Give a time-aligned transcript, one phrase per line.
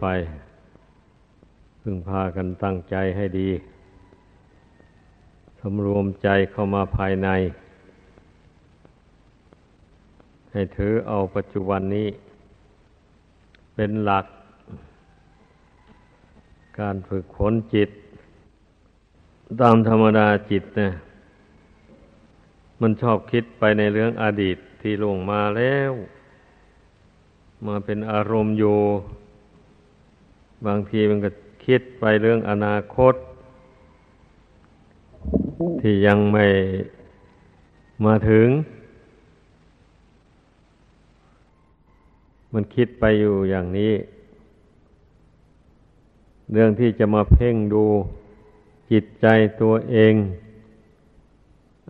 [0.00, 0.04] ไป
[1.80, 3.50] พึงพากันตั้งใจให้ดี
[5.60, 7.28] สำรวมใจเข้ามาภายใน
[10.52, 12.08] ให้ถือเอาปัจจุบันนี้
[13.74, 14.26] เป็นหลัก
[16.78, 17.90] การฝึกฝนจิต
[19.60, 20.90] ตามธรรมดาจิตนะ
[22.80, 25.92] มันชอบคิดไปในเรื่องอดีตที่ล่วงมาแล้ว
[27.66, 28.78] มาเป็นอารมณ์อยู่
[30.66, 31.30] บางทีมันก็
[31.64, 33.14] คิดไปเรื่องอนาคต
[35.80, 36.46] ที่ยังไม่
[38.04, 38.48] มาถึง
[42.52, 43.92] มันคิดไปอยู่อย่างนี้
[46.52, 47.84] เรื่องที่จะมาเพ่งดู
[48.90, 49.26] จิตใจ
[49.60, 50.14] ตัวเอง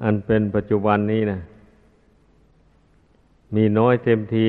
[0.03, 1.39] อันเป็นปัจจุบันนี้นะ
[3.55, 4.49] มีน้อยเต็มที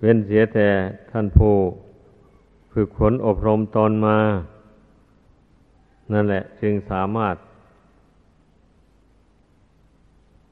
[0.00, 0.68] เว้นเสียแต่
[1.10, 1.54] ท่านผู้
[2.72, 4.18] ฝึกฝนอบรมตนมา
[6.12, 7.36] นั่นแหละ จึงสามารถ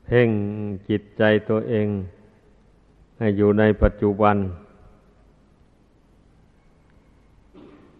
[0.05, 0.29] เพ่ง
[0.89, 1.87] จิตใจตัวเอง
[3.19, 4.37] ให้อยู่ในปัจจุบัน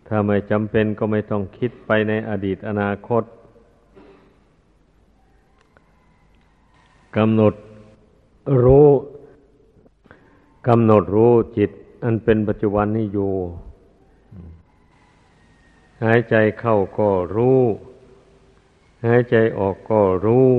[0.07, 3.23] ถ้าไม่จำเป็นก็ไม่ต้องคิดไปในอดีตอนาคต
[7.17, 7.55] กำหนด
[8.65, 8.89] รู้
[10.69, 11.71] กำหนดรู้จิต
[12.05, 13.33] อันเป็นปัจจุบันนี้อยู่
[16.05, 17.61] หายใจเข้าก็รู้
[19.07, 20.51] หายใจออกก็รู้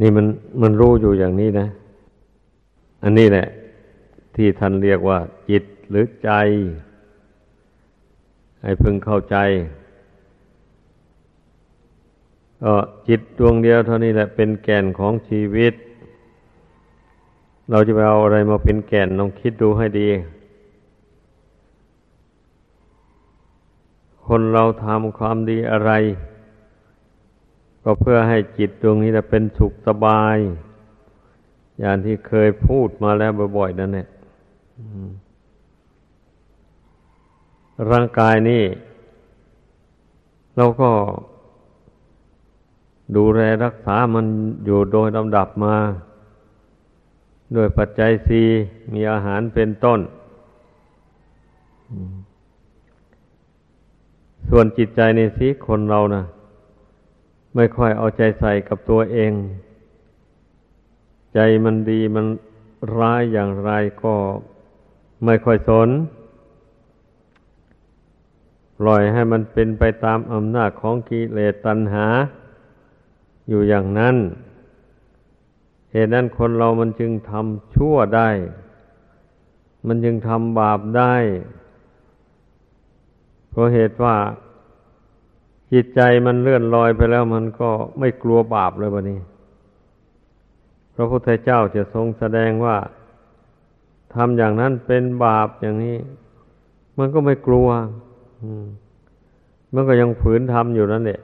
[0.00, 0.26] นี่มัน
[0.62, 1.66] มันรู้อยู่อย่างนี้นะ
[3.04, 3.46] อันนี้แหละ
[4.36, 5.18] ที่ท่านเรียกว่า
[5.50, 6.30] จิตหรือใจ
[8.62, 9.36] ให้พึงเข้าใจ
[12.62, 12.74] ก็
[13.08, 15.74] จิตดวงเดียวเท่านี้แหละเป็นแก่นของชีวิต
[17.70, 20.08] เราจะไปเอาอะไรมาเป็นแก่นลองคิดดูให้ดี
[24.26, 25.92] คนเราทำความดีอะไร
[27.82, 30.36] ก็เพื่อให้จิตดวงนี้แหละเป็นสุขสบาย
[31.80, 34.08] อย่างที่เคยพูดมาแล้วบ่อยๆนั่นแหละ
[37.90, 38.64] ร่างกายนี่
[40.56, 40.90] เราก็
[43.16, 44.26] ดูแลรักษามัน
[44.64, 45.74] อยู่โดยลำดับมา
[47.56, 48.42] ด้วยปัจจัยสี
[48.92, 50.00] มีอาหารเป็นต้น
[54.48, 56.22] ส่วนจิตใจในสีคนเรานะ
[57.54, 59.32] ไม่ค่อยเอาใจใส่กับตัวเอง
[61.34, 62.26] ใจมันดีมัน
[62.98, 63.70] ร้ายอย่างไร
[64.02, 64.14] ก็
[65.24, 65.88] ไม่ค่อยสน
[68.78, 72.06] ปล่อยให้มันเป็นไปตามอำนาจของกิเลสตัณหา
[73.48, 74.16] อยู่อย่างนั้น
[75.92, 78.28] เหตุนั้นคนเรามันจึงทำชั่วได้
[79.86, 81.14] มันจึงทำบาปได้
[83.50, 84.16] เพราะเหตุว่า
[85.72, 89.18] จิตใจมันเลื่อนลอยไปแล้วมันก็ไม่กลัวบาปเลยบะนี้
[90.94, 92.76] พระพุทธเจ้าจะทรงแสดงว่า
[94.14, 95.98] ทำอย่างนั้นเป็นบาปอย่างนี้
[96.98, 97.68] มันก็ไม่กลัว
[99.74, 101.20] มันก็ยังฝืนทำอยู่นั่นแหละ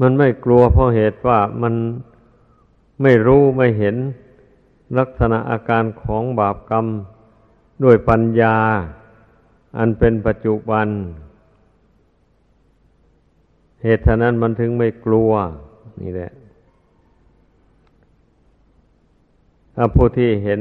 [0.00, 1.74] มันไม่กลัวเพราะเหตุว่ามัน
[3.02, 3.96] ไม่รู้ไม่เห็น
[4.98, 6.86] ลักษณะอาการของบาปกรรม
[7.84, 8.56] ด้วยปัญญา
[9.78, 10.86] อันเป็นปัจจุบัน
[13.82, 15.30] เหตุนั้นมันถึงไม่กลัว
[16.02, 16.32] นี่แหละ
[19.74, 20.60] ถ้าผู้ที่เห็น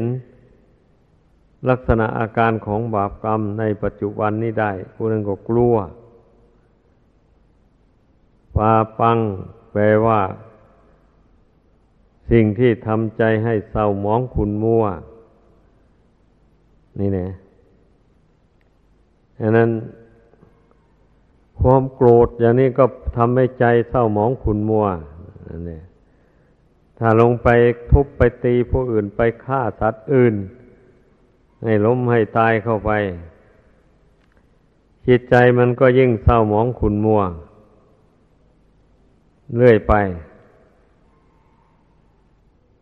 [1.70, 5.76] ลักษณะอาการของบาปกรรมในปัจจุบันนี้ได้ผู้นั้นก็กลัว
[8.56, 9.18] ปาปัง
[9.72, 10.22] แปลว่า
[12.30, 14.84] สิ่งที่ทำใจให้เศร้าหมองขุนมัว
[17.00, 17.32] นี่เนี่ย
[19.42, 19.72] อันนั้น
[21.60, 22.86] ความโกรธอย่างนี้ก็
[23.18, 24.86] ทำให้ใจเศร้าหมองขุนมัว
[25.50, 25.84] นั่นเอง
[27.00, 27.48] ถ้าลงไป
[27.92, 30.36] ทุบไปตีผู้อื่นไปฆ่าสัตว์อื่น
[31.64, 32.92] ให้ล้มให้ตายเข้าไป
[35.08, 37.22] จิตใจมันก็ยิ่งเศร้าหมองขุนมัว
[39.58, 39.94] เรื่อยไป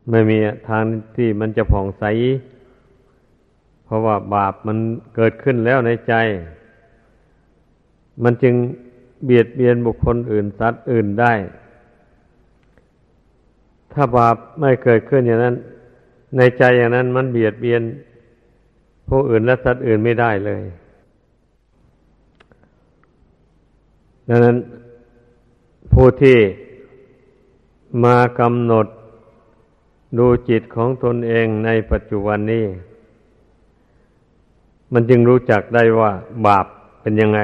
[0.09, 0.37] ไม่มี
[0.69, 0.83] ทาง
[1.15, 2.03] ที่มันจะผ่องใส
[3.85, 4.77] เพราะว่าบาปมัน
[5.15, 6.13] เกิดขึ้นแล้วในใจ
[8.23, 8.55] มันจึง
[9.25, 11.33] เบียดเบียนบุคคลอื่นสัตว์อื่นได้
[13.93, 15.55] ถ้าบาปไม่เกิดขึ้นอย่างนั้น
[16.37, 17.81] ในใจอย่างนั้นมันเบียดเบียน
[19.07, 20.63] ผู้อื่นและสัตว์อื่นไม่ได้เลย
[24.29, 24.57] ดังนั้น
[25.91, 26.39] ผู้ที่
[28.03, 28.87] มากำหนด
[30.17, 32.65] ดูจิตของตนเองในปัจจุบันนี้
[34.93, 36.11] มันจึงรู้จักได้ว่า
[36.47, 36.65] บาป
[37.01, 37.39] เป็นยังไง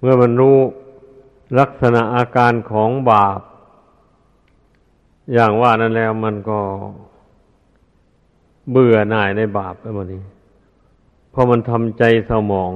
[0.00, 0.56] เมื่อมันรู้
[1.58, 3.40] ลักษณะอาการของบาป
[5.32, 6.58] อย่างว่านั้นแล้วมันก็
[8.70, 10.22] เบื่อหน่ายในบาปไปหมดนี้
[11.30, 12.72] เพราะมันทำใจเศร้าหมอง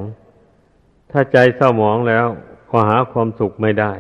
[1.12, 2.26] ถ้าใจเศร้าหมองแล้ว
[2.70, 3.92] ก็หาความสุขไม่ได้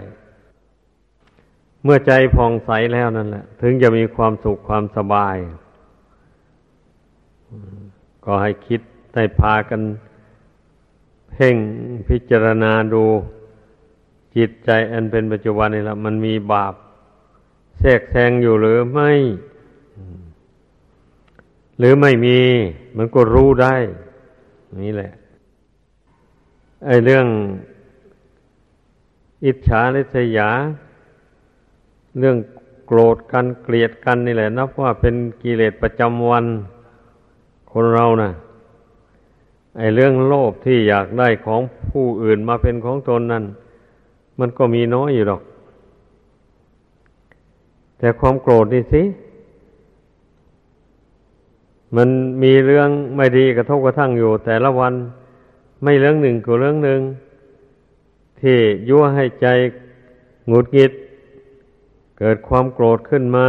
[1.84, 5.36] เมื่อใจผ่องใสแล้วนั่นแหละ ถึงจะมีความสุขความสบาย
[8.24, 8.80] ก็ให้คิด
[9.14, 9.80] ให้พากัน
[11.30, 11.56] เพ่ง
[12.08, 13.04] พิจารณาดู
[14.36, 16.74] จิตใจอันเป็นปัจจุบันนี่ละมันมีบาป
[17.78, 19.10] แทรกแซงอยู่หรือไม่
[21.78, 22.40] หรือไม่มี
[22.96, 23.74] มันก็รู้ได้
[24.84, 25.12] นี่แหละ
[26.86, 27.26] ไอ้เรื่อง
[29.44, 30.48] อิจฉาริษยา
[32.18, 32.36] เรื่อง
[32.86, 36.44] โกรธกันเกลียดกันนี่แหละ นับว่าเป็นกิเลสประจำวัน
[37.72, 38.30] คนเรานะ่ะ
[39.78, 43.44] ไอ้เรื่องโลภที่อยากได้ของผู้อื่นมาเป็นของตนนั่น
[44.38, 45.42] มันก็มีน้อยอยู่หรอก
[47.98, 49.02] แต่ความโกรธนี่สิ
[51.96, 52.08] มัน
[52.42, 54.94] มีเรื่องไม่ดีกระทบกระทั่งอยู่แต่ละวัน
[55.82, 57.00] ไม่เรื่องหนึ่งก็เรื่องหนึ่ง
[58.40, 58.58] ที่
[58.88, 59.46] ยั่วให้ใจ
[60.48, 60.92] หงุดหงิด
[62.18, 63.48] เกิดความโกรธขึ้นมา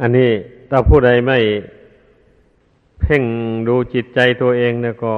[0.00, 0.30] อันนี้
[0.70, 1.38] ถ้าผู้ใดไม่
[3.00, 3.22] เพ่ง
[3.68, 5.14] ดูจิตใจตัวเองเนี่ยก็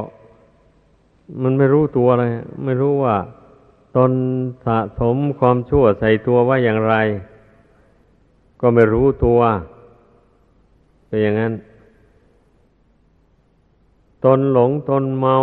[1.43, 2.33] มันไม่รู้ตัวเลย
[2.65, 3.17] ไม่รู้ว่า
[3.97, 4.13] ตน
[4.65, 6.95] สะสมความชั่วใส่ตัวว่าอย่างไร
[8.61, 9.41] ก็ไม่รู้ตัว
[11.07, 11.53] เป็นอย่างนั้น
[14.25, 15.37] ตนหลงตนเมา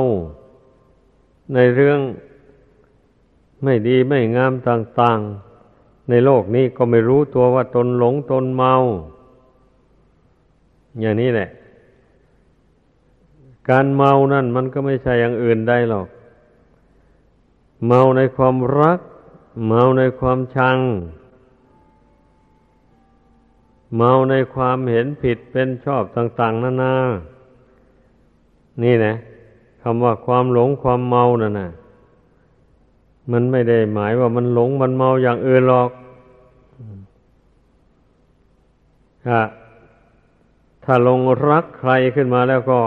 [1.53, 1.99] ในเรื่อง
[3.63, 8.73] ไม่ดีไม่งามต่างๆ ในโลกนี้ก็ไม่รู้ตัวว่าตนหลงตนเมา
[10.99, 11.49] อย่างนี้แหละ
[13.69, 16.07] การเมานั่นมันก็ไม่ใช่อย่างอื่นได้หรอก
[17.87, 18.99] เมาในความรัก
[19.67, 20.79] เมาในความชัง
[23.95, 27.34] เมาในความเห็นผิดเป็นชอบต่าง ๆนานานี่
[28.83, 29.13] นี่นะ
[29.81, 31.69] คำว่าความหลงความเมานั่นนะ
[33.31, 35.89] มันไม่ได้หมายว่ามันหลงมันเมาอย่างอื่นหรอก
[39.25, 39.39] ถ้า
[40.83, 41.19] ถ้าลง
[41.49, 42.79] รักใครขึ้นมาแล้วก็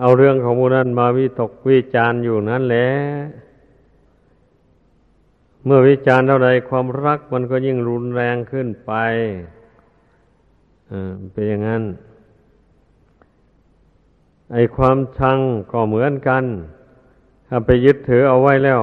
[0.00, 2.88] เอาเรื่องของมูนั้นมาวิตกวิจารณ์อยู่นั่นแหละ
[5.64, 8.92] เมื่อวิจารณ์เท่าใดความรักมันก็ยิ่งรุนแรงขึ้นไป
[11.32, 11.82] เป็นอย่างนั้น
[14.52, 15.38] ไอ้ความชัง
[15.72, 16.44] ก็เหมือนกัน
[17.48, 18.80] ถ้าไปยึดถือเอาไว้แล้ว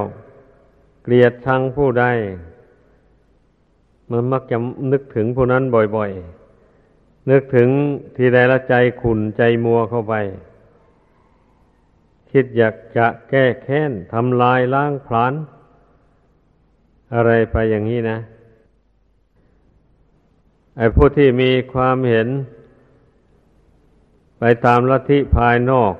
[1.03, 2.05] เกลียดชังผู้ใด
[4.09, 4.57] มันมักจะ
[4.91, 5.63] นึกถึงผู้นั้น
[5.95, 7.69] บ่อยๆ นึกถึง
[8.15, 10.13] ทีใดละใจขุนใจมัวเข้าไป
[12.31, 15.33] คิดอยากจะแก้แค้นทำลายล้างผลาญ
[17.13, 18.17] อะไรไปอย่างนี้นะ
[20.77, 22.27] ไอ้ผู้ที่มีความเห็น
[24.39, 25.93] ไปตามลัทธิภายนอก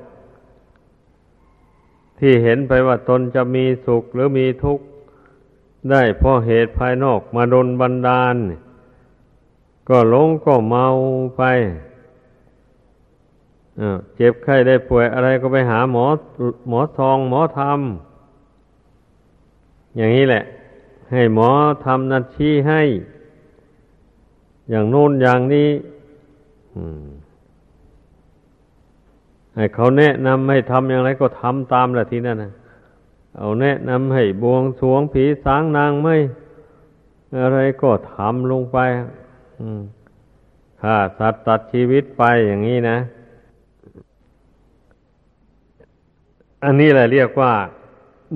[2.18, 4.84] ที่เห็นไปว่าตนจะมีสุขหรือมีทุกข์
[5.90, 8.36] ได้เพราะเหตุภายนอกมาดนบันดาล
[9.88, 10.86] ก็หลงก็เมา
[11.36, 11.42] ไป
[14.16, 16.06] เจ็บไข้ได้ป่วยอะไรก็ไปหาหมอ
[16.68, 17.80] หมอทองหมอธรรม
[19.96, 20.42] อย่างนี้แหละ
[21.12, 21.50] ให้หมอ
[21.84, 22.82] ทำนัดชี้ให้
[24.70, 25.70] อย่างโน้นอย่างนี้
[26.74, 27.08] อืม
[29.74, 32.52] เขาแนะนำให้ทำอย่างไรก็ทำตามแหละทีนั้นนะ
[33.38, 36.16] เอาแนะนำให้บวงสวงผีสางนางไม่
[37.40, 38.78] อะไรก็ทำลงไป
[40.80, 42.98] ฆ่าสัตว์ตัดชีวิตไปอย่างนี้นะ
[46.64, 47.54] อันนี้แหละเรียกว่า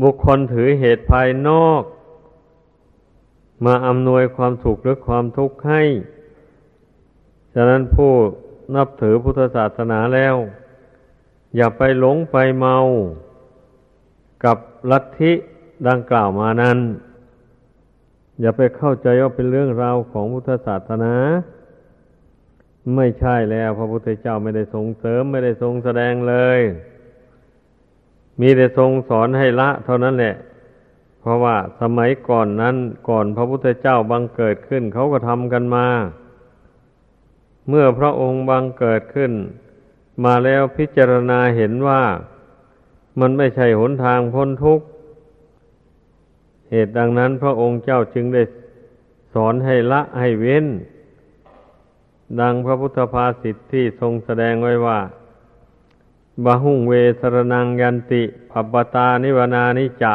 [0.02, 1.82] บุคคลถือเหตุภายนอก
[3.64, 5.82] มาอำนวยความสุขหรือความทุกข์ให้
[7.54, 8.12] ฉะนั้นผู้
[8.74, 10.36] นับถือพุทธศาสนาแล้ว
[11.56, 12.76] อย่าไปหลงไปเมา
[14.44, 14.58] กับ
[14.90, 15.32] ลัทธิ
[15.88, 16.78] ดังกล่าวมานั้น
[18.40, 21.14] อย่าไปเข้าใจว่าเป็นเรื่องราวของพุทธศาสนา
[22.96, 26.60] ไม่ใช่แล้ว พระพุทธเจ้าไม่ได้ทรงเสริมไม่ได้ทรงแสดงเลย
[28.40, 30.34] มีแต่ทรงสอนให้ละ เท่านั้นแหละ
[31.20, 32.76] เพราะว่าสมัยก่อนนั้น
[33.08, 35.86] ก่อนพระพุทธเจ้าบังเกิดขึ้นเขาก็ทำกันมา
[37.68, 39.32] เมื่อพระองค์บังเกิดขึ้น
[40.24, 42.02] มาแล้วพิจารณาเห็นว่า
[43.20, 44.86] มันไม่ใช่หนทางพ้นทุกข์
[46.70, 48.42] เหตุดังนั้นพระองค์เจ้าจึงได้
[49.32, 50.66] สอนให้ละให้เว้น
[52.40, 55.00] ดังพระพุทธภาษิตที่ทรงแสดงไว้ว่า
[56.44, 60.14] บาหุงเวสรนังยันติภัปตานิวนานิจะ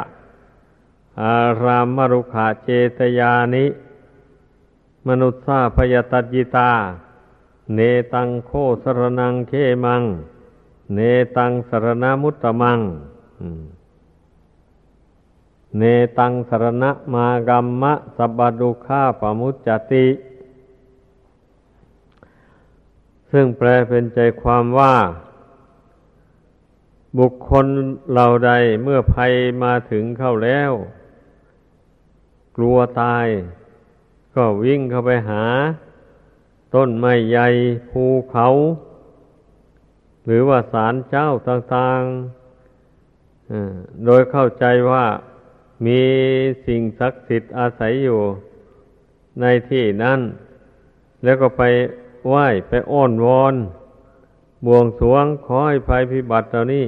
[1.22, 3.66] อารามมรุขาเจตยานิ
[5.08, 6.72] มนุษสาพยตัจิตา
[7.76, 7.80] เน
[8.14, 8.52] ตังโค
[8.84, 9.54] สรนังเค
[9.86, 10.04] มัง
[10.96, 11.00] เน
[11.38, 12.80] ตังสรณมุตตมัง
[15.78, 15.84] เน
[16.18, 20.08] ตังสรณมากัมมะสับดุขาปมุจจติ
[23.32, 24.96] ซึ่งแปลเป็นใจความว่า
[27.18, 27.66] บุคคล
[28.12, 28.52] เหล่าใด
[28.84, 29.34] เมื่อภัย
[29.64, 30.72] มาถึงเข้าแล้ว
[32.56, 33.28] กลัวตาย
[34.36, 35.44] ก็วิ่งเข้าไปหา
[36.76, 37.48] ต้นไม้ใหญ่
[37.90, 38.48] ภูเขา
[40.26, 45.06] หรือว่าศาลเจ้าต่างๆโดยเข้าใจว่า
[45.86, 46.02] มี
[46.66, 48.20] สิ่งศักดิ์สิทธิ์อาศัยอยู่
[49.42, 50.20] ในที่นั้น
[51.24, 51.62] แล้วก็ไป
[52.28, 53.56] ไหว้ไปอ้อนวอน
[54.66, 56.88] บวงสวงขอให้ภัยพิบัติเหล่านี้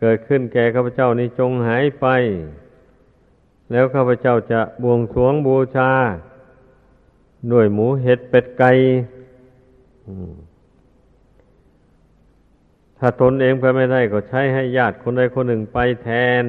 [0.00, 2.06] เกิดขึ้นแก่ข้าพเจ้านี้จงหายไป
[3.70, 5.90] แล้วข้าพเจ้าจะบวงสวงบูชา
[7.52, 8.72] ด้วยหมูเห็ดเป็ดไก่
[12.98, 16.08] ถ้าตนเองไปไม่ได้ก็ใช้ให้ญาติคนใดคนหนึ่งไปแท
[16.42, 16.44] น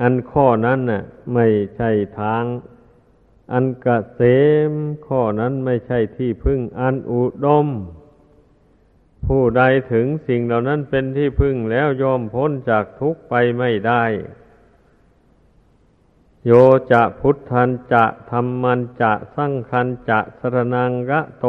[0.00, 1.02] อันข้อนั้นน่ะ
[1.34, 1.90] ไม่ใช่
[2.20, 2.44] ทาง
[3.52, 4.20] อันกะเส
[4.70, 4.72] ม
[5.06, 7.66] ข้อนั้นไม่ใช่ที่พึ่งอันอุดม
[9.26, 9.62] ผู้ใด
[9.92, 14.04] ถึงสิ่งเหล่านั้นเป็นที่พึ่งแล้วยอมพ้นจากทุกข์ไปไม่ได้
[16.50, 16.54] โย
[16.92, 21.46] จะพุทธันจะธรรมันจะสังคันจะสรนังกะโต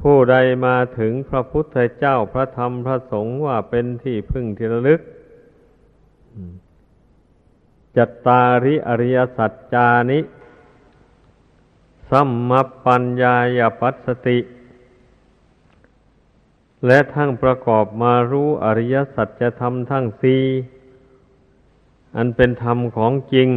[0.00, 5.00] ผู้ใดมาถึงพระพุทธเจ้าพระธรรมพระสงฆ์ว่าเป็นที่พึ่งที่ระลึก
[7.96, 10.20] จัตตาริอริยสัจจานิ
[12.10, 12.50] สัมม
[12.84, 14.38] ปัญญายปัสสติ
[16.86, 20.42] และทั้งประกอบมารู้อริยสัจธรรมทั้งสี่
[22.16, 23.50] อันเป็นธรรมของจริง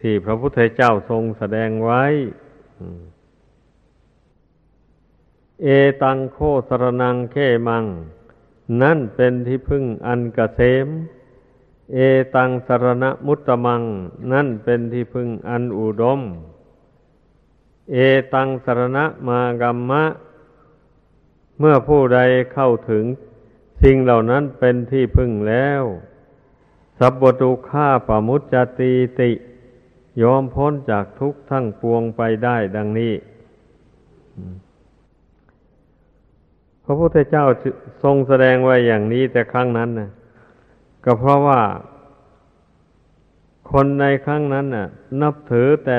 [0.00, 2.04] ที่พระพุทธเจ้าทรงแสดงไว้
[5.62, 5.66] เอ
[6.02, 6.38] ตังโค
[6.68, 7.36] สรนังเข
[7.68, 7.84] มัง
[8.82, 10.88] นั่นเป็นที่พึ่งอันกเกษม
[11.94, 11.98] เอ
[12.34, 13.82] ตังสรณมุตตมัง
[14.32, 16.20] นั่นเป็นที่พึ่งอันอุดม
[17.92, 17.96] เอ
[18.34, 18.98] ตังสรณ
[19.28, 20.04] มากัมมะ
[21.58, 22.20] เมื่อผู้ใด
[22.52, 23.04] เข้าถึง
[23.82, 25.82] สิ่งเหล่านั้นเป็นที่พึ่งแล้ว
[26.98, 29.30] สัพตุฆ่าปมุจจตีติ
[30.22, 33.14] ยอมพ้นจากทุกข์ทั้งปวงไปได้ดังนี้
[36.84, 37.46] พระพุทธเจ้า
[38.02, 40.10] ทรงแสดงไว้อย่างนี้แต่ครั้งนั้นนะ
[41.04, 41.62] ก็เพราะว่า
[43.70, 44.86] คนในครั้งนั้นน่ะ
[45.22, 45.98] นับถือแต่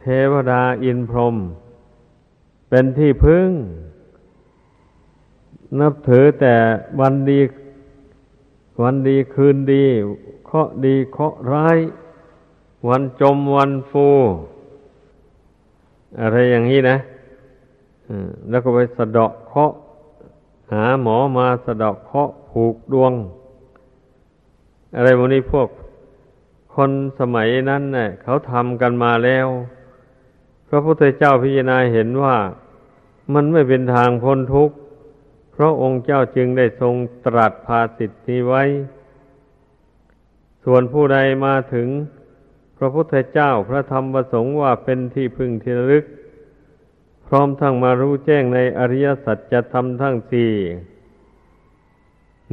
[0.00, 1.36] เทวดาอินพรหม
[2.68, 3.48] เป็นที่พึ่ง
[5.80, 6.54] นับถือแต่
[7.00, 7.40] วันดี
[8.82, 9.84] วันดีคืนดี
[10.46, 11.78] เคาะดีเคาะร้าย
[12.88, 14.06] วันจมวันฟู
[16.20, 16.96] อะไรอย่างนี้นะ
[18.48, 19.72] แล้วก็ไปสะเดาะเคาะ
[20.72, 23.12] หาหมอมาสะเดาะเคาะผูกดวง
[24.94, 25.68] อะไรพวกนี้พวก
[26.74, 29.46] คนสมัยนั้นเนี่ยเขาทำกันมาแล้ว
[30.68, 32.36] พระพุทธเจ้าพิจารณาเห็นว่า
[33.34, 34.76] มันไม่เป็นทางพ้นทุกข์
[35.60, 36.94] ราะองค์เจ้าจึงได้ทรง
[37.26, 38.62] ตรัสภาสิทธิไว้
[40.64, 41.88] ส่วนผู้ใดมาถึง
[42.78, 46.04] พระพุทธเจ้าพระธรรมประสงค์ว่าเป็นที่พึ่งที่ลึก
[47.26, 50.52] พร้อมทั้งมารู้แจ้งในอริยสัจธรรมทั้งสี่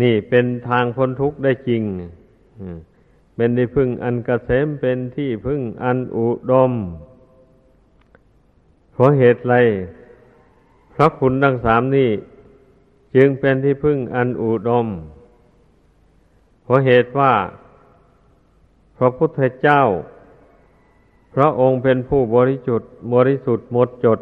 [0.01, 1.83] นี่เป็นทางพ้นทุกข์ได้จริง
[3.35, 6.71] เป็นที่พึ่งอันกเกษมเป็นที่พึ่งอันอุดม
[8.93, 9.55] เพราะเหตุไร
[10.93, 12.09] พระคุณทั้งสามนี่
[13.15, 14.87] จึงเป็นที่พึ่งอันอุดม
[16.63, 17.33] เพราะเหตุว่า
[18.97, 19.83] พระพุทธเจ้า
[21.33, 22.81] พระองค์เป็นผู้บริจุด
[23.13, 24.19] บริสุทธิ์หมดจด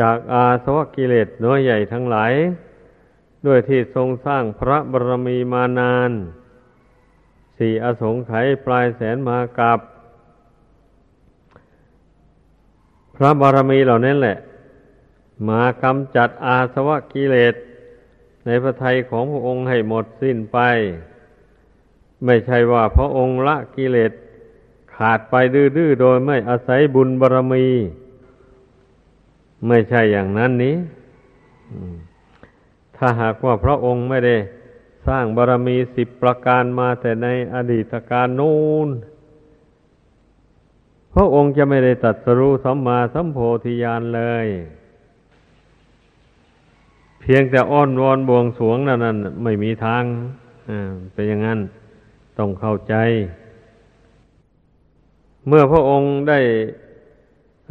[0.00, 2.32] จากอาสวะกิเลสน้อยใหญ่ทั้งหลาย
[3.46, 6.10] ด้วยที่ทรงสร้างพระบรมีมานาน
[7.58, 9.78] สี่อสงไขยปลายแสนมากับ
[13.16, 14.38] พระบารมีเหล่านั้นแหละ
[15.48, 17.54] มากำจัดอาสวะกิเลส
[18.48, 20.58] ในพระทัยของพระองค์ให้หมดสิ้นไป
[22.24, 24.12] ไม่ใช่ว่าพระองค์ละกิเลส
[24.94, 27.66] ขาดไปดื้อๆโดยไม่อาศัยบุญบารมี
[29.66, 30.76] ไม่ใช่อย่างนั้นนี้
[32.96, 34.36] ถ้าหากว่าพระองค์ไม่ได้
[35.06, 38.88] สร้างบารมีสิบประการมาแต่ในอดีตการนู้น
[41.14, 44.46] พระองค์จะไม่ได้ตัดสรู้สัมมาสัมโพธิญาณเลย
[47.20, 50.02] เพียงแต่อ้อนวอนบวงสวงนั่นนั่นไม่มีทาง
[51.12, 51.60] เป็นอย่างนั้น
[52.38, 52.94] ต้องเข้าใจ
[55.46, 56.40] เมื่อพระองค์ได้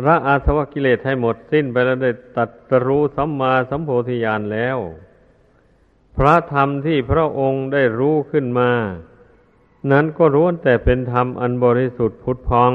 [0.06, 2.50] ละอาสวะกิเลสให้หมดสิ้นไปแล้วได้ตัด
[2.86, 4.78] รู้สัมมาสัมโพธิญาณแล้ว
[6.18, 8.72] พระธรรมที่พระองค์ได้รู้ขึ้นมา
[9.92, 12.74] นั้นก็ร้วนแต่เป็นธรรมอันบริสุทธิ์พุทธพอง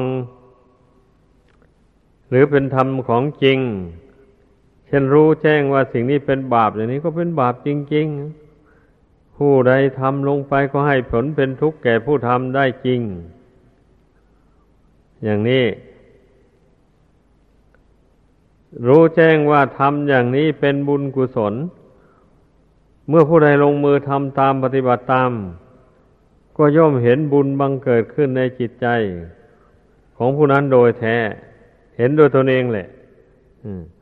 [2.28, 3.58] หรือเป็นธรรมของจริง
[4.94, 8.06] ช่นรู้แจ้งว่าสิ่งนี้เป็นบาปอย่างนี้ก็เป็นบาปจริง
[8.72, 13.00] ๆ ผู้ใดทำลงไปก็ให้ผลเป็นทุกข์แก่ผู้ทำได้จริง
[15.24, 15.64] อย่างนี้
[18.86, 21.54] รู้แจ้งว่าทำอย่างนี้เป็นบุญกุศล
[23.08, 25.30] เมื่อผู้ใดลงมือทำตามปฏิบัติตาม
[26.56, 28.86] ก็ย่อมเห็นบุญบังเกิดขึ้นในจิตใจ
[30.16, 31.16] ของผู้นั้นโดยแท้
[31.96, 32.88] เห็นโดยตนเองแหละ
[33.60, 34.01] เ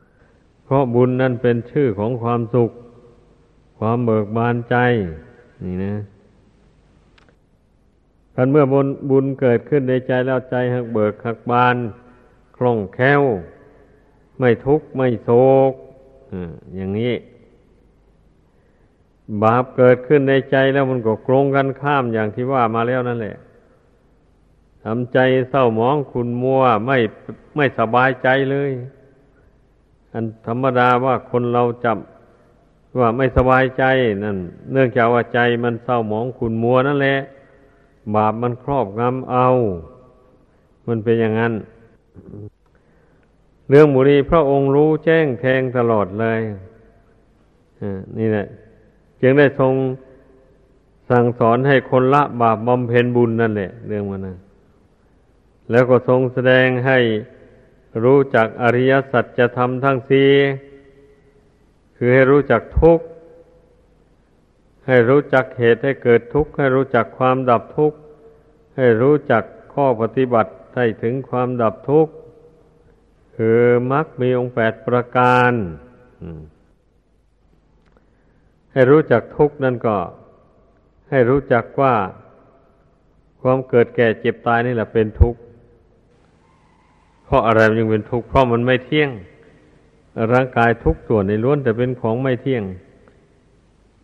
[0.71, 2.71] ราะบุญนั้นเป็นชื่อของความสุข
[3.79, 4.75] ความเบิกบานใจ
[5.63, 5.95] นี่นะ
[8.35, 11.75] กันเมื่อบุญบุญเกิดขึ้นในใจแล้วใจหักเบิกหักบาน
[12.55, 13.23] คล่องแคล่ว
[14.39, 15.29] ไม่ทุกข์ไม่โศ
[15.71, 15.73] ก
[16.75, 17.13] อย่างนี้
[19.43, 23.37] บาปเกิดขึ้นในใจแล้วมันก็กรงกันข้ามอย่างที่ว่ามาแล้วนั่นแหละ
[24.83, 26.97] ทำใจเศร้าหมองคุณมัวไม่
[27.55, 28.71] ไม่สบายใจเลย
[30.13, 31.97] อันธรรมดาว่าคนเราจับ
[32.99, 33.83] ว่าไม่สบายใจ
[34.23, 34.37] นั่น
[34.71, 37.17] เนื่องจากว่าใจมันเศร้าหมองคุณมัวนั่นแหละ
[38.15, 39.47] บาปมันครอบงำเอา
[40.87, 41.53] มันเป็นอย่างนั้น
[43.69, 46.39] เรื่องบุรีพระองค์รู้แจ้งแทงตลอดเลย
[48.17, 48.45] นี่แหละ
[49.21, 49.73] จึงได้ทรง
[51.09, 54.37] สั่งสอนให้คนละบาปบำเพ็ญบุญนั่นแหละ เรื่องมันนะ
[55.71, 56.97] แล้วก็ทรงแสดงให้
[58.03, 60.29] รู้จักอริยสัจจะทำทั้งสี่
[61.97, 63.05] คือให้รู้จักทุกข์
[64.87, 67.97] ให้รู้จักเหตุให้เกิดทุกข์ ให้รู้จักความดับทุกข์
[68.77, 72.13] ให้รู้จักข้อปฏิบัติให้ถึงความดับทุกข์
[73.37, 75.51] คือมรรคมีองค์แปดประการ
[78.73, 79.97] ให้รู้จักทุกนั่นก็
[81.09, 81.95] ให้รู้จักว่า
[83.41, 85.39] ความเกิดแก่เจ็บตายนี่แหละเป็นทุกข์
[87.31, 89.09] ราะอะไรมันยังเป็นทุกข์เพราะมันไม่เที่ยง
[90.31, 92.63] ร่างกายทุกส่วนในล้วนแต่เป็นของไม่เที่ยง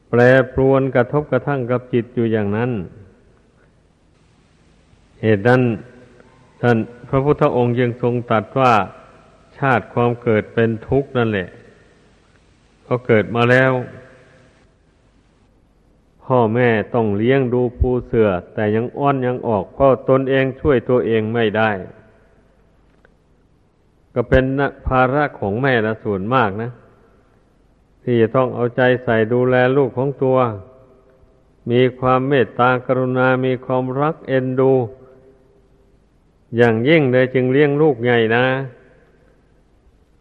[0.10, 0.20] แปร
[0.54, 2.72] ปรวนกระทบกระทั่งกับจิตอยู่อย่างนั้น
[5.22, 5.62] เหตุนั้น
[6.62, 6.78] ท่าน
[7.10, 8.74] พระพุทธองค์ยังทรงตรัสว่า
[9.58, 11.48] ชาติความเกิดเป็นทุกข์นั่นแหละ
[12.84, 13.72] เขาเกิดมาแล้ว
[16.26, 21.72] พ่อแม่ต้องเลี้ยงดูผู้เสือ แต่ยังอ้อนยังออก เพราะตนเองช่วยตัวเองไม่ได้
[24.20, 24.46] ก็เป็น
[24.88, 26.70] ภาระของแม่ละส่วนมากนะ
[28.04, 30.38] ที่จะต้องเอาใจใส่ดูแลลูกของตัว
[31.72, 34.74] มีความเมตตากรุณา มีความรักเอ็นดู
[36.58, 38.46] อย่างยิ่งเลยจึงเลี้ยงลูกใหญ่นะ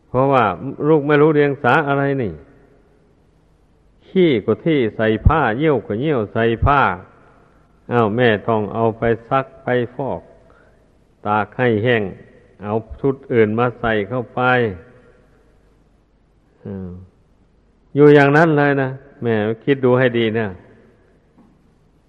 [0.09, 0.44] เพราะว่า
[0.88, 2.32] ลูกไม่รู้เรียงสาอะไรนี่
[4.06, 6.80] ขี้ก็ที่ใส่ผ้าเยี่ยวก็เยี่ยวใส่ผ้า
[7.92, 10.20] อา้าวแม่ต้องเอาไปซักไปฟอก
[11.26, 12.04] ตากให้แห้ง
[12.62, 14.40] เอาชุดอื่นมาใส่เข้าไป
[17.95, 18.90] อยู่อย่างนั้นเลยนะ
[19.23, 20.47] แม่คิดดูให้ดีเนะ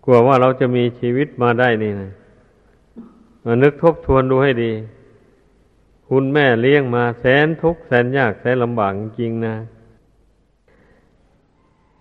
[0.03, 2.09] กลัวว่าเราจะมีชีวิตมาได้นี่นะ
[3.45, 4.71] มานึกทบทวนดูให้ดี
[6.09, 9.55] คุณแม่เลี้ยงมาแสนทุกข์แสนยากแสนลำบากจริงนะ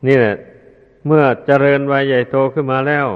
[0.06, 0.34] นี่แหละ
[1.06, 3.06] เมื่อเจริญวัยใหญ่โตขึ้นมาแล้ว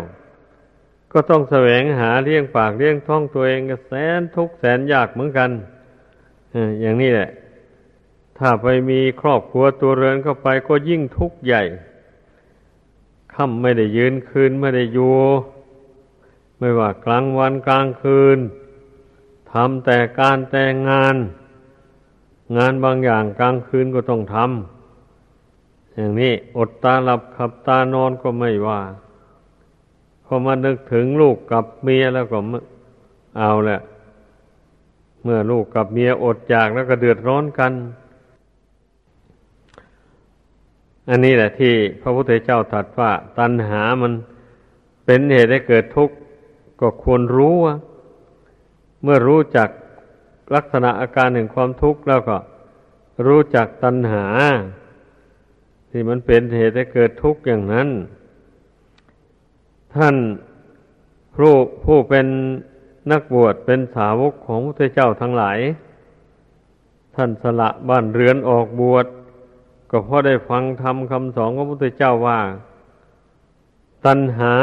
[1.13, 5.51] ก็ต้องแสวงหาเลี้ยงปากเลี้ยงท้องตัวเองก็แสนทุกข์แสนยากเหมือนกัน
[6.81, 7.31] อย่างนี้แหละ
[8.39, 11.63] ถ้าไปมีครอบครัวตัวเรือนเข้าไปก็ยิ่งทุกข์ใหญ่
[13.35, 15.17] ค่ำไม่ได้ยืนคืนไม่ได้อยู่
[16.59, 18.39] ไม่ว่ากลางวันกลางคืน
[19.53, 21.17] ทำแต่การแต่งงาน
[22.57, 28.81] งานบางอย่างกลางคืนก็ต้องทำอย่างนี้อดตาหลับขับตานอนก็ไม่ว่า
[30.33, 32.39] พอมานึกถึงลูกกับเมียแล้วก็
[33.39, 33.81] เอาแหละ
[35.23, 37.73] เมื่อลูกกับเมียอดอยากแล้วก็เดือดร้อนกัน
[41.09, 44.13] อันนี้แหละที่พระพุทธเจ้าตรัสว่า ตัณหามัน
[45.05, 46.15] เป็นเหตุให้เกิดทุกข์
[46.81, 47.75] ก็ควรรู้ว่า
[49.03, 49.69] เมื่อรู้จัก
[50.55, 52.39] ลักษณะอาการแห่งความทุกข์แล้วก็
[53.27, 54.27] รู้จักตัณหา
[55.91, 57.89] ที่มันเป็นเหตุให้เกิดทุกข์อย่างนั้น
[59.97, 60.17] ท่าน
[61.35, 62.27] ผู้ผู้เป็น
[63.13, 65.59] นักบวชเป็นสาวกของพระเจ้าทั้งหลาย
[67.15, 69.07] ท่านสละบ้านเรือนออกบวช
[69.91, 72.41] ก็เพราะได้ฟังธรรมคำสอนของพระพุทธเจ้าว่า
[74.07, 74.55] ตัณหา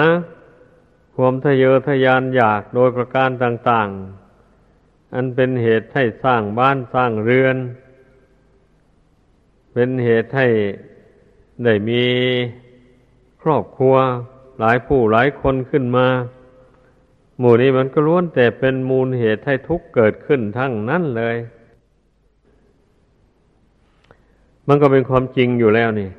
[1.15, 3.89] ความทะเยอทะยานอยากโดยประการต่าง
[4.53, 7.57] ๆ อันเป็นเหตุให้สร้างบ้านสร้างเรือน
[9.73, 10.47] เป็นเหตุให้
[11.63, 12.03] ได้มี
[13.41, 13.95] ครอบครัว
[14.59, 16.07] หลายผู้หลายคนขึ้นมา
[17.39, 21.37] หมู่นี้มันก็ล้วนแต่เป็นมูลเหตุให้ทุกข์เกิดขึ้นทั้งนั้นเลย
[24.67, 26.09] มันก็เป็นความจริงอยู่แล้วนี่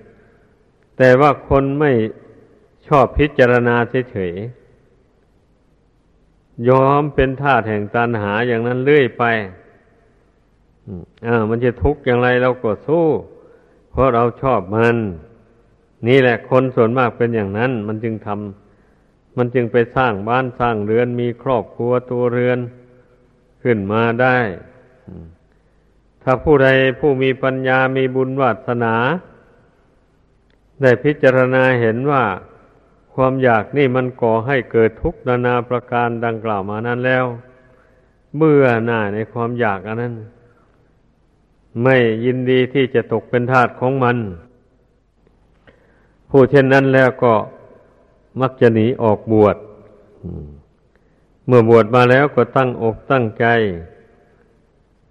[0.98, 1.92] แต่ว่าคนไม่
[2.88, 3.77] ชอบพิจารณา
[4.11, 9.24] เฉยๆยอมเป็นท่าแห่งตันหาอย่างนั้นเรื่อยไป
[11.27, 13.07] อ่ามันจะทุกข์อย่างไรเราก็สู้
[13.90, 14.96] เพราะเราชอบมัน
[16.07, 22.59] นี่แหละคนส่วนมากเป็นอย่างนั้น มันจึงทำมันจึงไปสร้างบ้านสร้างเรือนมีครอบครัวตัวเรือน
[23.63, 24.37] ขึ้นมาได้
[26.23, 26.69] ถ้าผู้ใด
[27.01, 28.95] ผู้มีปัญญามีบุญวาสนา
[30.83, 32.25] ได้พิจารณาเห็นว่า
[33.15, 37.25] ความอยากนี่มันก่อให้เกิดทุกข์นานาประการดังกล่าวมานั้นแล้ว
[38.37, 40.15] เบื่อหน่ายในความอยากอันนั้น
[41.83, 44.17] ไม่ยินดีที่จะตกเป็นทาสของมัน
[46.31, 47.35] ผู้เช่นนั้นแล้วก็
[48.41, 49.57] มักจะหนีออกบวช
[51.47, 53.47] เมื่อบวชมาแล้วก็ตั้งอกตั้งใจ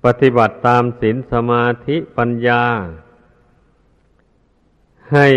[0.03, 2.63] ปฏิบัติตามศีลสมาธิปัญญา
[5.13, 5.27] ให้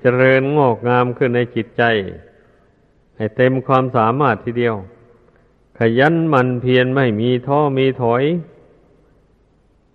[0.00, 1.82] เจริญงอกงามขึ้นในจิตใจ
[3.16, 4.76] ให้เต็มความสามารถทีเดียว
[5.78, 8.24] ขยันมันเพียรไม่มีท้อมีถอย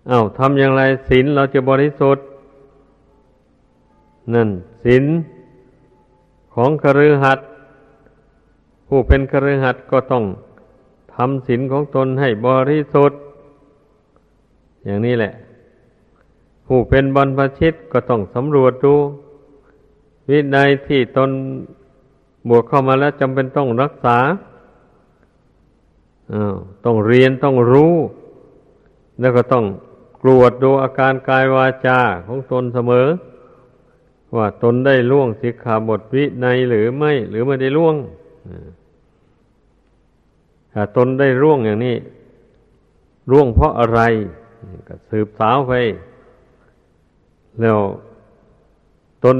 [0.08, 2.26] เอา้าทำอย่างไรศีลเราจะบริสุทธิ์
[4.34, 4.48] นั่น
[4.84, 5.04] ศีล
[6.54, 7.46] ของคฤหัสถ์
[8.88, 10.24] ผู้เป็นคฤหัสถ์ก็ต้อง
[11.14, 13.20] ทำศีลของตนให้บริสุทธิ์
[14.84, 15.32] อย่างนี้แหละ
[16.66, 18.94] ผู้เป็นบรรพชิตก็ต้องสำรวจดู
[20.28, 21.30] วินัยที่ตน
[22.48, 24.18] บวกเข้ามาแล้วจำเป็นต้องรักษา
[26.84, 27.94] ต้องเรียนต้องรู้
[29.20, 29.64] แล้วก็ต้อง
[30.22, 33.06] กรวดดูอาการกายวาจาของตนเสมอ
[34.36, 37.96] ว่าตนได้ล่วงสิกขาบทวินัยหรือไม่ หรือไม่ได้ล่วง
[40.72, 41.96] ถ้าตนได้ร่วงอย่างนี้
[43.30, 44.00] ร่วงเพราะอะไร
[44.88, 45.72] ก็สืบสาวไป
[47.60, 47.78] แล้ว
[49.24, 49.36] ตน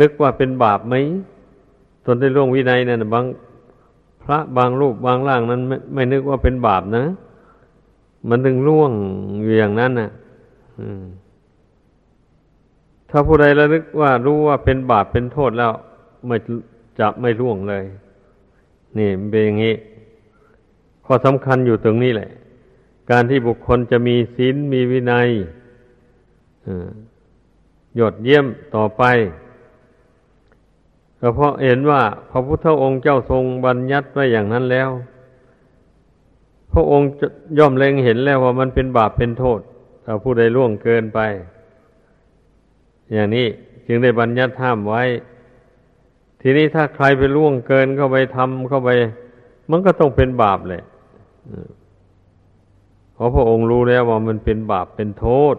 [0.00, 0.94] นึกว่าเป็นบาปไหม
[2.06, 3.24] ตนได้ล่วงวินัยนั่นบาง
[4.22, 7.04] พระบางรูปบางร่างนั้นไม่ไม่นึกว่าเป็นบาปนะ
[8.28, 8.90] มันถึงล่วง
[9.58, 10.10] อย่างนั้นนะ
[13.18, 15.72] ถ้าผู้ใดระลึกว่ารู้ว่าเป็นบาปเป็นโทษแล้ว
[16.26, 16.36] ไม่
[16.98, 17.84] จะไม่ล่วงเลย
[18.98, 19.74] นี่เป็นอย่างนี้
[21.06, 22.30] ข้อสำคัญอยู่ตรงนี้แหละ
[23.10, 25.28] การที่บุคคลจะมีศีลมีวินัย
[27.96, 29.02] หยดเยี่ยมต่อไป
[31.20, 34.90] ก็เพราะเห็นว่าพระพุทธองค์เจ้าทรงบัญญัติไว้อย่างนั้นแล้ว
[36.72, 37.08] พระองค์
[37.58, 39.60] ย่อมเล็งเห็นแล้วว่ามันเป็นบาปเป็นโทษ
[40.04, 41.20] ถ้าผู้ใดล่วงเกินไป
[43.12, 43.46] อย่างนี้
[43.86, 45.02] จึงได้บัญญัติห้ามไว้
[46.40, 48.90] ทีนี้ถ้าใครไปล่วงเกินเข้าไปทำเข้าไป
[49.70, 50.82] มันก็ต้องเป็นบาปเลย
[53.14, 55.56] เพราะพระองค์รู้แล้วว่ามันเป็นบาปเป็นโทษ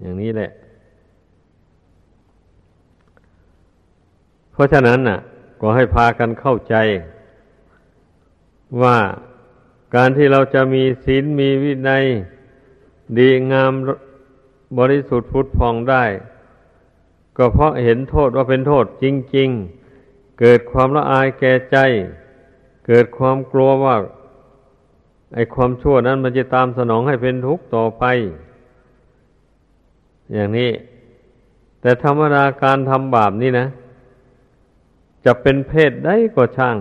[0.00, 0.50] อย่างนี้แหละ
[4.52, 5.18] เพราะฉะนั้นน่ะ
[5.60, 6.74] ก็ให้พากันเข้าใจ
[8.82, 8.96] ว่า
[9.94, 12.04] การที่เราจะมีศีลมีวินัย
[13.18, 13.72] ดีงาม
[14.78, 16.04] บริสุทธิ์พุทธพองได้
[17.36, 19.04] ก็เพราะเห็นโทษว่าเป็นโทษจ
[19.36, 19.48] ริง
[19.92, 21.76] ๆ เกิดความละอายแก่ใจ
[22.86, 23.96] เกิดความกลัวว่า
[25.34, 28.04] ไอ้ความชั่วนั้นมันจะตามสนองให้เป็นทุกข์ต่อไป
[30.32, 30.70] อย่างนี้
[31.80, 33.66] แต่ธรรมดาการทำบาปนี่นะ
[35.24, 36.76] จะเป็นเพศได้ก็ช่าง